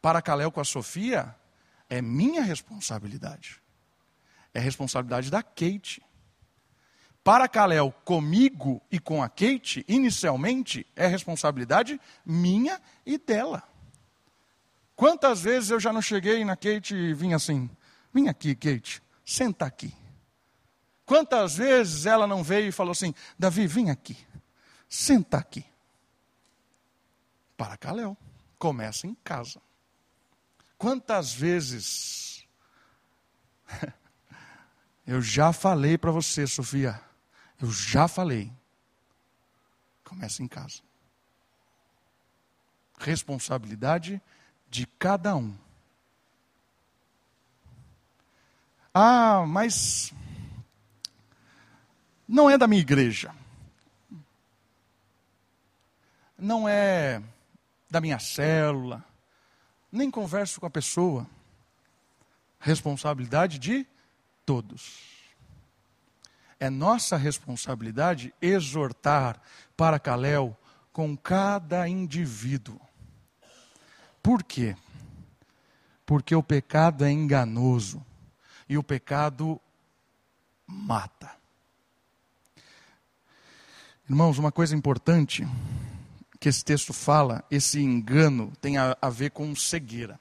[0.02, 1.34] Para Caléu com a Sofia,
[1.90, 3.62] é minha responsabilidade.
[4.54, 6.04] É responsabilidade da Kate.
[7.24, 13.64] Para Caléu comigo e com a Kate, inicialmente, é responsabilidade minha e dela.
[14.96, 17.70] Quantas vezes eu já não cheguei na Kate e vim assim:
[18.14, 19.94] vim aqui, Kate, senta aqui.
[21.06, 24.18] Quantas vezes ela não veio e falou assim: Davi, vem aqui,
[24.90, 25.66] senta aqui.
[27.56, 28.18] Para Caléu,
[28.58, 29.62] começa em casa.
[30.78, 32.46] Quantas vezes
[35.06, 37.00] eu já falei para você, Sofia,
[37.62, 38.52] eu já falei.
[40.04, 40.82] Começa em casa.
[42.98, 44.22] Responsabilidade
[44.70, 45.56] de cada um.
[48.94, 50.14] Ah, mas
[52.28, 53.34] não é da minha igreja.
[56.38, 57.22] Não é
[57.90, 59.04] da minha célula.
[59.92, 61.26] Nem converso com a pessoa.
[62.60, 63.88] Responsabilidade de
[64.46, 65.16] todos.
[66.60, 69.40] É nossa responsabilidade exortar
[69.78, 70.58] para Caléu
[70.92, 72.80] com cada indivíduo.
[74.24, 74.76] Por quê?
[76.06, 78.04] Porque o pecado é enganoso
[78.68, 79.60] e o pecado
[80.66, 81.45] mata.
[84.08, 85.48] Irmãos, uma coisa importante
[86.40, 90.20] que esse texto fala, esse engano tem a, a ver com cegueira,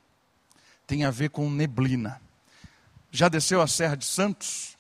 [0.87, 2.19] tem a ver com neblina.
[3.11, 4.75] Já desceu a Serra de Santos?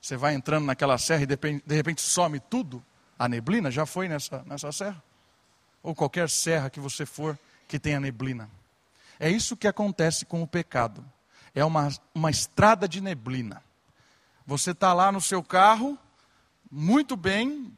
[0.00, 2.80] Você vai entrando naquela serra e de repente, de repente some tudo?
[3.18, 5.02] A neblina já foi nessa, nessa serra?
[5.82, 7.36] Ou qualquer serra que você for
[7.66, 8.48] que tenha neblina.
[9.18, 11.04] É isso que acontece com o pecado.
[11.52, 13.60] É uma, uma estrada de neblina.
[14.46, 15.98] Você está lá no seu carro,
[16.70, 17.76] muito bem,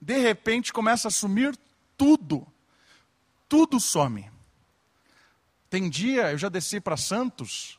[0.00, 1.56] de repente começa a sumir
[1.96, 2.46] tudo.
[3.48, 4.30] Tudo some.
[5.68, 7.78] Tem dia, eu já desci para Santos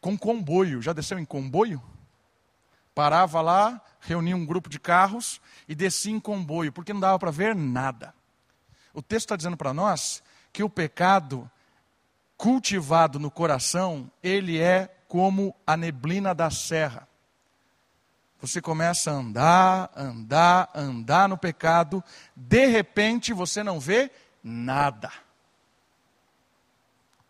[0.00, 0.82] com comboio.
[0.82, 1.82] Já desceu em comboio?
[2.94, 7.30] Parava lá, reunia um grupo de carros e descia em comboio, porque não dava para
[7.30, 8.14] ver nada.
[8.92, 11.50] O texto está dizendo para nós que o pecado
[12.36, 17.08] cultivado no coração, ele é como a neblina da serra.
[18.46, 22.04] Você começa a andar, andar, andar no pecado,
[22.36, 24.10] de repente você não vê
[24.42, 25.10] nada.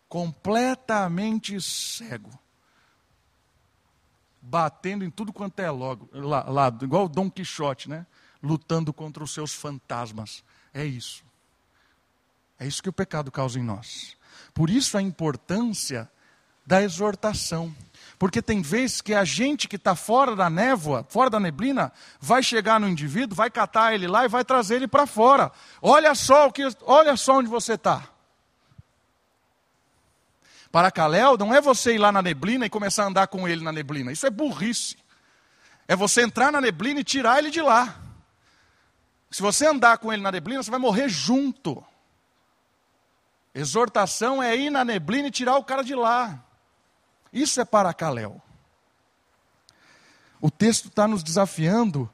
[0.09, 2.37] Completamente cego.
[4.41, 8.05] Batendo em tudo quanto é logo, lado, igual o Dom Quixote, né?
[8.43, 10.43] Lutando contra os seus fantasmas.
[10.73, 11.23] É isso.
[12.59, 14.17] É isso que o pecado causa em nós.
[14.53, 16.11] Por isso a importância
[16.65, 17.73] da exortação.
[18.17, 22.41] Porque tem vezes que a gente que está fora da névoa, fora da neblina, vai
[22.41, 25.51] chegar no indivíduo, vai catar ele lá e vai trazer ele para fora.
[25.81, 28.07] Olha só o que, olha só onde você está.
[30.71, 33.63] Para Calel, não é você ir lá na neblina e começar a andar com ele
[33.63, 34.11] na neblina.
[34.11, 34.97] Isso é burrice.
[35.87, 37.95] É você entrar na neblina e tirar ele de lá.
[39.29, 41.83] Se você andar com ele na neblina, você vai morrer junto.
[43.53, 46.43] Exortação é ir na neblina e tirar o cara de lá.
[47.35, 48.41] Isso é para Caléu.
[50.39, 52.09] O texto está nos desafiando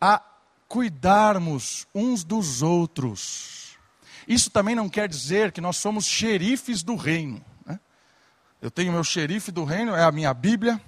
[0.00, 0.22] a
[0.66, 3.76] cuidarmos uns dos outros.
[4.26, 7.44] Isso também não quer dizer que nós somos xerifes do reino.
[7.66, 7.78] Né?
[8.62, 10.80] Eu tenho meu xerife do reino, é a minha Bíblia,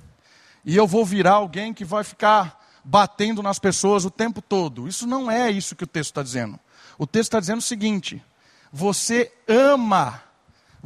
[0.65, 4.89] e eu vou virar alguém que vai ficar batendo nas pessoas o tempo todo.
[4.89, 6.59] Isso não é isso que o texto está dizendo.
[6.97, 8.25] O texto está dizendo o seguinte:
[8.73, 10.23] você ama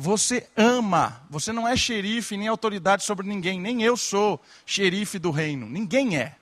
[0.01, 5.33] você ama, você não é xerife nem autoridade sobre ninguém, nem eu sou xerife do
[5.33, 6.37] reino, ninguém é.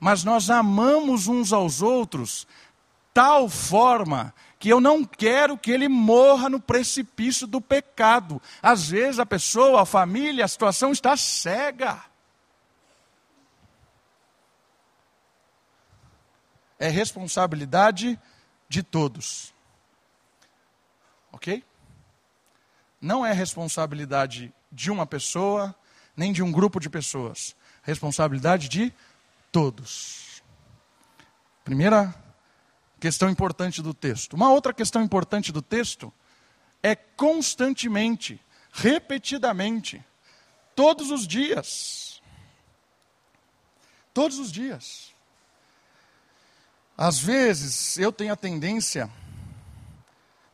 [0.00, 2.48] Mas nós amamos uns aos outros
[3.14, 8.42] tal forma que eu não quero que ele morra no precipício do pecado.
[8.60, 12.04] Às vezes a pessoa, a família, a situação está cega.
[16.76, 18.18] É responsabilidade
[18.68, 19.54] de todos.
[21.30, 21.62] Ok?
[23.04, 25.74] Não é responsabilidade de uma pessoa,
[26.16, 27.54] nem de um grupo de pessoas.
[27.82, 28.94] Responsabilidade de
[29.52, 30.42] todos.
[31.62, 32.14] Primeira
[32.98, 34.32] questão importante do texto.
[34.32, 36.10] Uma outra questão importante do texto
[36.82, 38.40] é constantemente,
[38.72, 40.02] repetidamente,
[40.74, 42.22] todos os dias.
[44.14, 45.12] Todos os dias.
[46.96, 49.10] Às vezes eu tenho a tendência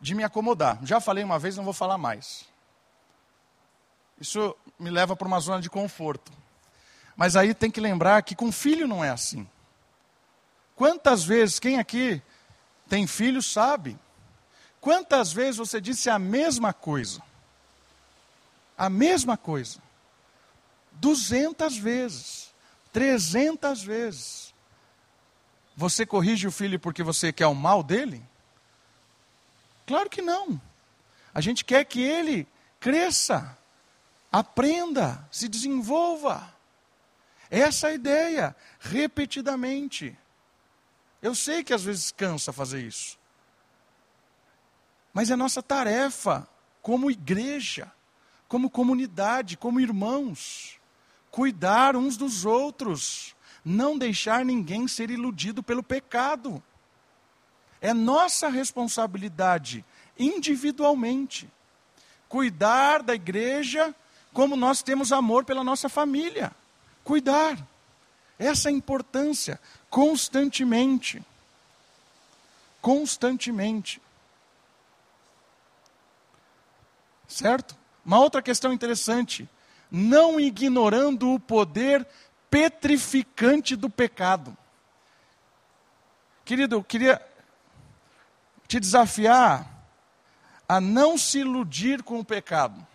[0.00, 0.78] de me acomodar.
[0.82, 2.44] Já falei uma vez, não vou falar mais.
[4.20, 6.32] Isso me leva para uma zona de conforto.
[7.16, 9.46] Mas aí tem que lembrar que com filho não é assim.
[10.74, 12.22] Quantas vezes, quem aqui
[12.88, 13.98] tem filho sabe,
[14.80, 17.22] quantas vezes você disse a mesma coisa?
[18.76, 19.78] A mesma coisa.
[20.92, 22.50] Duzentas vezes,
[22.92, 24.54] trezentas vezes.
[25.76, 28.22] Você corrige o filho porque você quer o mal dele?
[29.90, 30.62] Claro que não.
[31.34, 32.46] A gente quer que ele
[32.78, 33.58] cresça,
[34.30, 36.54] aprenda, se desenvolva.
[37.50, 40.16] Essa é a ideia, repetidamente.
[41.20, 43.18] Eu sei que às vezes cansa fazer isso.
[45.12, 46.48] Mas é nossa tarefa,
[46.80, 47.90] como igreja,
[48.46, 50.78] como comunidade, como irmãos,
[51.32, 53.34] cuidar uns dos outros,
[53.64, 56.62] não deixar ninguém ser iludido pelo pecado.
[57.80, 59.84] É nossa responsabilidade,
[60.18, 61.48] individualmente,
[62.28, 63.94] cuidar da igreja
[64.32, 66.52] como nós temos amor pela nossa família.
[67.02, 67.58] Cuidar.
[68.38, 71.22] Essa é a importância, constantemente.
[72.80, 74.00] Constantemente.
[77.26, 77.76] Certo?
[78.04, 79.48] Uma outra questão interessante.
[79.90, 82.06] Não ignorando o poder
[82.50, 84.56] petrificante do pecado.
[86.44, 87.24] Querido, eu queria
[88.70, 89.66] te desafiar
[90.68, 92.86] a não se iludir com o pecado.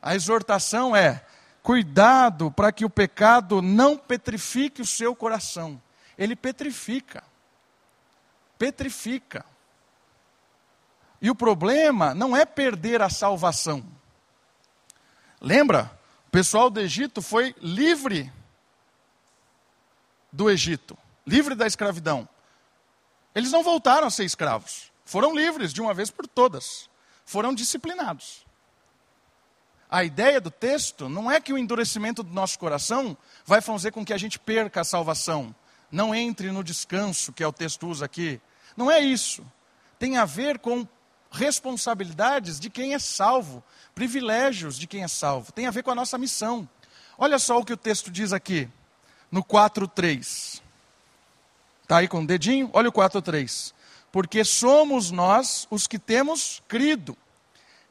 [0.00, 1.26] A exortação é:
[1.64, 5.82] cuidado para que o pecado não petrifique o seu coração.
[6.16, 7.24] Ele petrifica.
[8.56, 9.44] Petrifica.
[11.20, 13.84] E o problema não é perder a salvação.
[15.40, 15.90] Lembra?
[16.28, 18.32] O pessoal do Egito foi livre
[20.30, 22.28] do Egito, livre da escravidão.
[23.34, 24.90] Eles não voltaram a ser escravos.
[25.04, 26.88] Foram livres de uma vez por todas.
[27.24, 28.44] Foram disciplinados.
[29.90, 34.04] a ideia do texto não é que o endurecimento do nosso coração vai fazer com
[34.04, 35.52] que a gente perca a salvação,
[35.90, 38.40] não entre no descanso, que é o texto usa aqui.
[38.76, 39.44] Não é isso.
[39.98, 40.86] Tem a ver com
[41.30, 45.50] responsabilidades de quem é salvo, privilégios de quem é salvo.
[45.50, 46.68] Tem a ver com a nossa missão.
[47.18, 48.68] Olha só o que o texto diz aqui,
[49.30, 50.59] no 4:3.
[51.90, 52.70] Está aí com o dedinho?
[52.72, 53.74] Olha o 4:3.
[54.12, 57.16] Porque somos nós os que temos crido,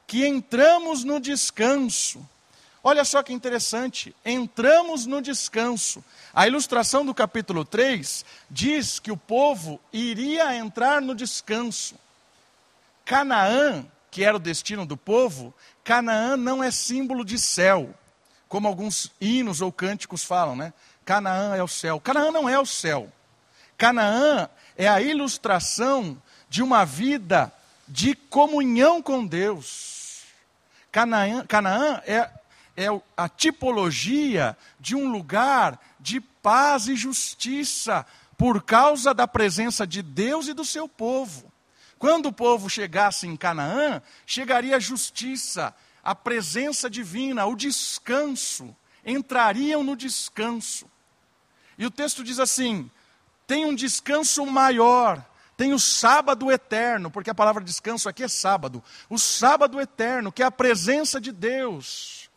[0.07, 2.25] que entramos no descanso.
[2.81, 6.01] Olha só que interessante, entramos no descanso.
[6.33, 11.95] A ilustração do capítulo 3 diz que o povo iria entrar no descanso.
[13.03, 17.93] Canaã, que era o destino do povo, Canaã não é símbolo de céu,
[18.47, 20.71] como alguns hinos ou cânticos falam, né?
[21.03, 21.99] Canaã é o céu.
[21.99, 23.11] Canaã não é o céu.
[23.80, 27.51] Canaã é a ilustração de uma vida
[27.88, 30.23] de comunhão com Deus.
[30.91, 32.30] Canaã, Canaã é,
[32.75, 38.05] é a tipologia de um lugar de paz e justiça
[38.38, 41.49] por causa da presença de Deus e do seu povo.
[41.97, 45.73] Quando o povo chegasse em Canaã, chegaria a justiça,
[46.03, 48.75] a presença divina, o descanso.
[49.05, 50.86] Entrariam no descanso.
[51.77, 52.91] E o texto diz assim:
[53.49, 55.25] tem um descanso maior,
[55.57, 58.83] tem o sábado eterno, porque a palavra descanso aqui é sábado.
[59.09, 62.29] O sábado eterno, que é a presença de Deus.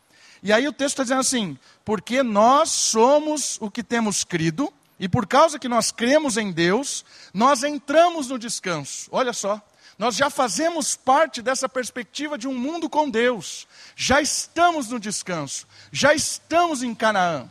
[0.42, 5.06] E aí o texto está dizendo assim: porque nós somos o que temos crido, e
[5.06, 7.04] por causa que nós cremos em Deus,
[7.34, 9.10] nós entramos no descanso.
[9.12, 9.60] Olha só,
[9.98, 13.68] nós já fazemos parte dessa perspectiva de um mundo com Deus.
[13.94, 17.50] Já estamos no descanso, já estamos em Canaã.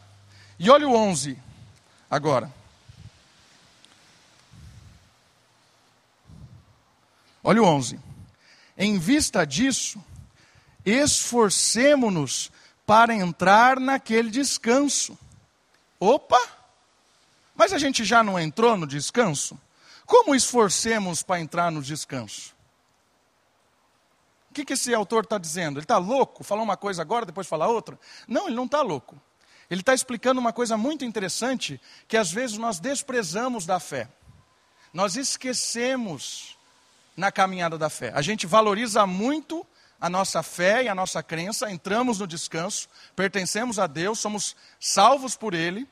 [0.57, 1.37] E olha o 11
[2.09, 2.60] agora.
[7.43, 7.99] Olha o 11.
[8.77, 10.03] Em vista disso,
[10.85, 12.51] esforcemo-nos
[12.85, 15.17] para entrar naquele descanso.
[15.99, 16.39] Opa!
[17.55, 19.59] Mas a gente já não entrou no descanso?
[20.05, 22.55] Como esforcemos para entrar no descanso?
[24.49, 25.77] O que, que esse autor está dizendo?
[25.77, 26.43] Ele está louco?
[26.43, 27.97] Falar uma coisa agora, depois falar outra?
[28.27, 29.15] Não, ele não está louco.
[29.69, 34.09] Ele está explicando uma coisa muito interessante que às vezes nós desprezamos da fé.
[34.93, 36.57] Nós esquecemos
[37.15, 38.11] na caminhada da fé.
[38.15, 39.65] A gente valoriza muito
[39.99, 45.35] a nossa fé e a nossa crença, entramos no descanso, pertencemos a Deus, somos salvos
[45.35, 45.87] por Ele,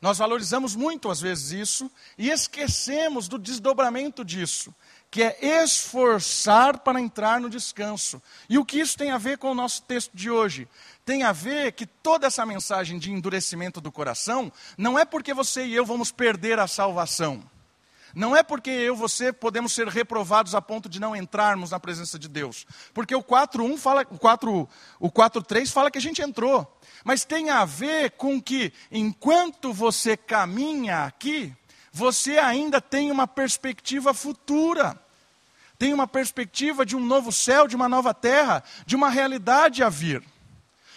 [0.00, 4.72] nós valorizamos muito às vezes isso e esquecemos do desdobramento disso,
[5.10, 8.22] que é esforçar para entrar no descanso.
[8.48, 10.68] E o que isso tem a ver com o nosso texto de hoje?
[11.04, 15.64] Tem a ver que toda essa mensagem de endurecimento do coração não é porque você
[15.64, 17.42] e eu vamos perder a salvação.
[18.18, 21.78] Não é porque eu e você podemos ser reprovados a ponto de não entrarmos na
[21.78, 22.66] presença de Deus.
[22.92, 26.66] Porque o 4.1 fala, o 4, o 4.3 fala que a gente entrou.
[27.04, 31.54] Mas tem a ver com que enquanto você caminha aqui,
[31.92, 35.00] você ainda tem uma perspectiva futura.
[35.78, 39.88] Tem uma perspectiva de um novo céu, de uma nova terra, de uma realidade a
[39.88, 40.24] vir.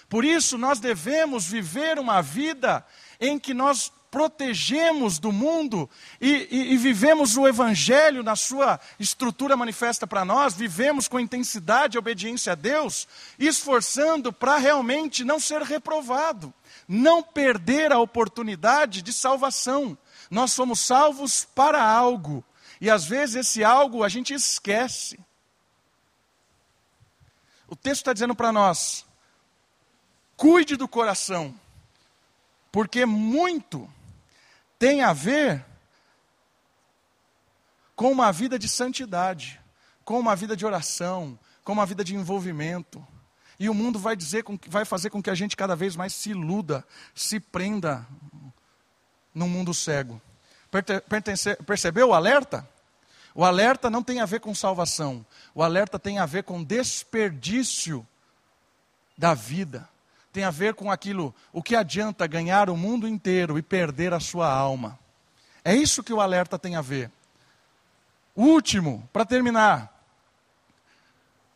[0.09, 2.83] Por isso, nós devemos viver uma vida
[3.19, 5.89] em que nós protegemos do mundo
[6.19, 11.95] e, e, e, vivemos o Evangelho na sua estrutura manifesta para nós, vivemos com intensidade
[11.95, 13.07] e obediência a Deus,
[13.39, 16.53] esforçando para realmente não ser reprovado,
[16.85, 19.97] não perder a oportunidade de salvação.
[20.29, 22.43] Nós somos salvos para algo,
[22.81, 25.17] e às vezes esse algo a gente esquece.
[27.65, 29.05] O texto está dizendo para nós:
[30.35, 31.55] cuide do coração,
[32.73, 33.89] porque muito
[34.81, 35.63] tem a ver
[37.95, 39.61] com uma vida de santidade,
[40.03, 43.05] com uma vida de oração, com uma vida de envolvimento.
[43.59, 46.31] E o mundo vai dizer, vai fazer com que a gente cada vez mais se
[46.31, 48.07] iluda, se prenda
[49.35, 50.19] num mundo cego.
[51.63, 52.67] Percebeu o alerta?
[53.35, 55.23] O alerta não tem a ver com salvação.
[55.53, 58.03] O alerta tem a ver com desperdício
[59.15, 59.87] da vida
[60.31, 64.19] tem a ver com aquilo, o que adianta ganhar o mundo inteiro e perder a
[64.19, 64.97] sua alma.
[65.63, 67.11] É isso que o alerta tem a ver.
[68.35, 69.91] Último, para terminar,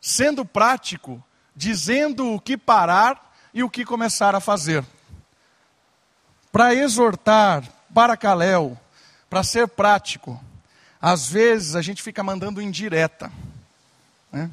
[0.01, 1.23] sendo prático,
[1.55, 4.85] dizendo o que parar e o que começar a fazer.
[6.51, 7.63] Para exortar,
[7.93, 8.77] para Caléu,
[9.29, 10.39] para ser prático,
[11.01, 13.31] às vezes a gente fica mandando indireta.
[14.31, 14.49] Né?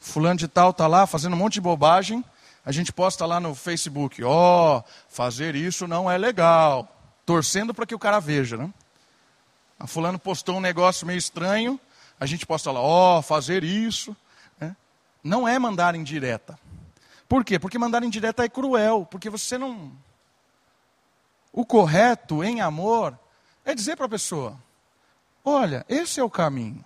[0.00, 2.24] Fulano de tal está lá fazendo um monte de bobagem,
[2.66, 6.88] a gente posta lá no Facebook, ó, oh, fazer isso não é legal,
[7.24, 8.74] torcendo para que o cara veja, né?
[9.78, 11.78] A fulano postou um negócio meio estranho,
[12.18, 14.16] a gente posta lá, ó, oh, fazer isso.
[14.58, 14.74] Né?
[15.22, 16.58] Não é mandar em direta.
[17.28, 17.56] Por quê?
[17.56, 19.92] Porque mandar indireta é cruel, porque você não.
[21.52, 23.16] O correto em amor
[23.64, 24.56] é dizer para a pessoa:
[25.44, 26.84] olha, esse é o caminho.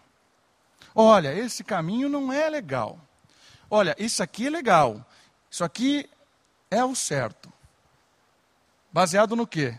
[0.95, 2.99] Olha, esse caminho não é legal.
[3.71, 5.07] Olha, isso aqui é legal.
[5.51, 6.09] Isso aqui
[6.71, 7.53] é o certo.
[8.93, 9.79] Baseado no quê?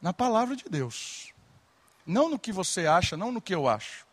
[0.00, 1.32] Na palavra de Deus.
[2.06, 4.06] Não no que você acha, não no que eu acho,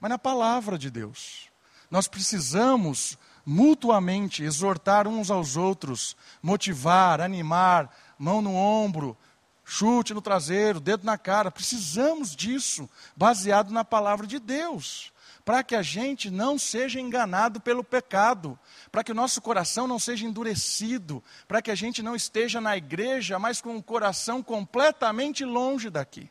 [0.00, 1.48] mas na palavra de Deus.
[1.90, 9.16] Nós precisamos mutuamente exortar uns aos outros, motivar, animar, mão no ombro,
[9.64, 11.50] chute no traseiro, dedo na cara.
[11.50, 15.12] Precisamos disso, baseado na palavra de Deus,
[15.46, 18.58] para que a gente não seja enganado pelo pecado,
[18.90, 22.76] para que o nosso coração não seja endurecido, para que a gente não esteja na
[22.76, 26.28] igreja, mas com o coração completamente longe daqui.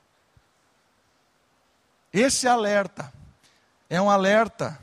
[2.11, 3.13] Esse alerta
[3.89, 4.77] é um alerta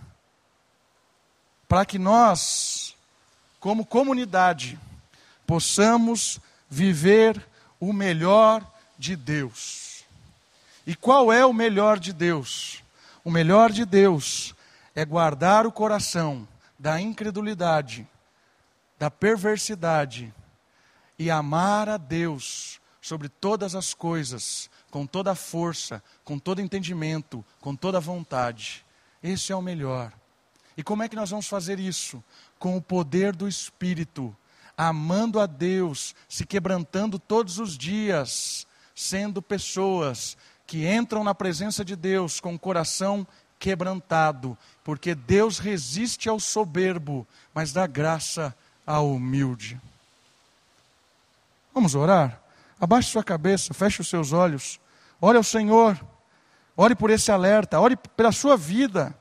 [1.69, 2.97] para que nós,
[3.61, 4.81] como comunidade,
[5.47, 7.47] possamos viver
[7.79, 8.67] o melhor
[8.99, 10.07] de Deus.
[10.87, 12.82] E qual é o melhor de Deus?
[13.25, 14.55] O melhor de Deus
[14.95, 16.47] é guardar o coração
[16.77, 18.09] da incredulidade,
[18.99, 20.35] da perversidade
[21.17, 27.45] e amar a Deus sobre todas as coisas, com toda a força, com todo entendimento,
[27.61, 28.85] com toda a vontade.
[29.23, 30.13] Esse é o melhor.
[30.77, 32.23] E como é que nós vamos fazer isso?
[32.59, 34.37] Com o poder do Espírito,
[34.77, 40.37] amando a Deus, se quebrantando todos os dias, sendo pessoas
[40.73, 43.27] que entram na presença de Deus com o coração
[43.59, 48.57] quebrantado, porque Deus resiste ao soberbo, mas dá graça
[48.87, 49.79] ao humilde.
[51.75, 52.41] Vamos orar?
[52.81, 54.81] Abaixe sua cabeça, feche os seus olhos,
[55.21, 56.03] ore ao Senhor,
[56.75, 59.15] ore por esse alerta, ore pela sua vida.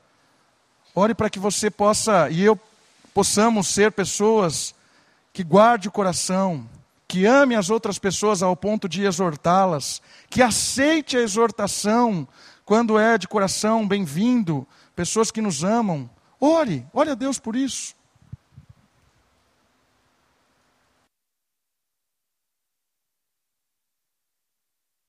[0.95, 2.57] Ore para que você possa e eu
[3.13, 4.73] possamos ser pessoas
[5.33, 6.65] que guarde o coração,
[7.11, 12.25] que ame as outras pessoas ao ponto de exortá-las, que aceite a exortação
[12.63, 16.09] quando é de coração bem-vindo, pessoas que nos amam.
[16.39, 17.93] Ore, ore a Deus por isso.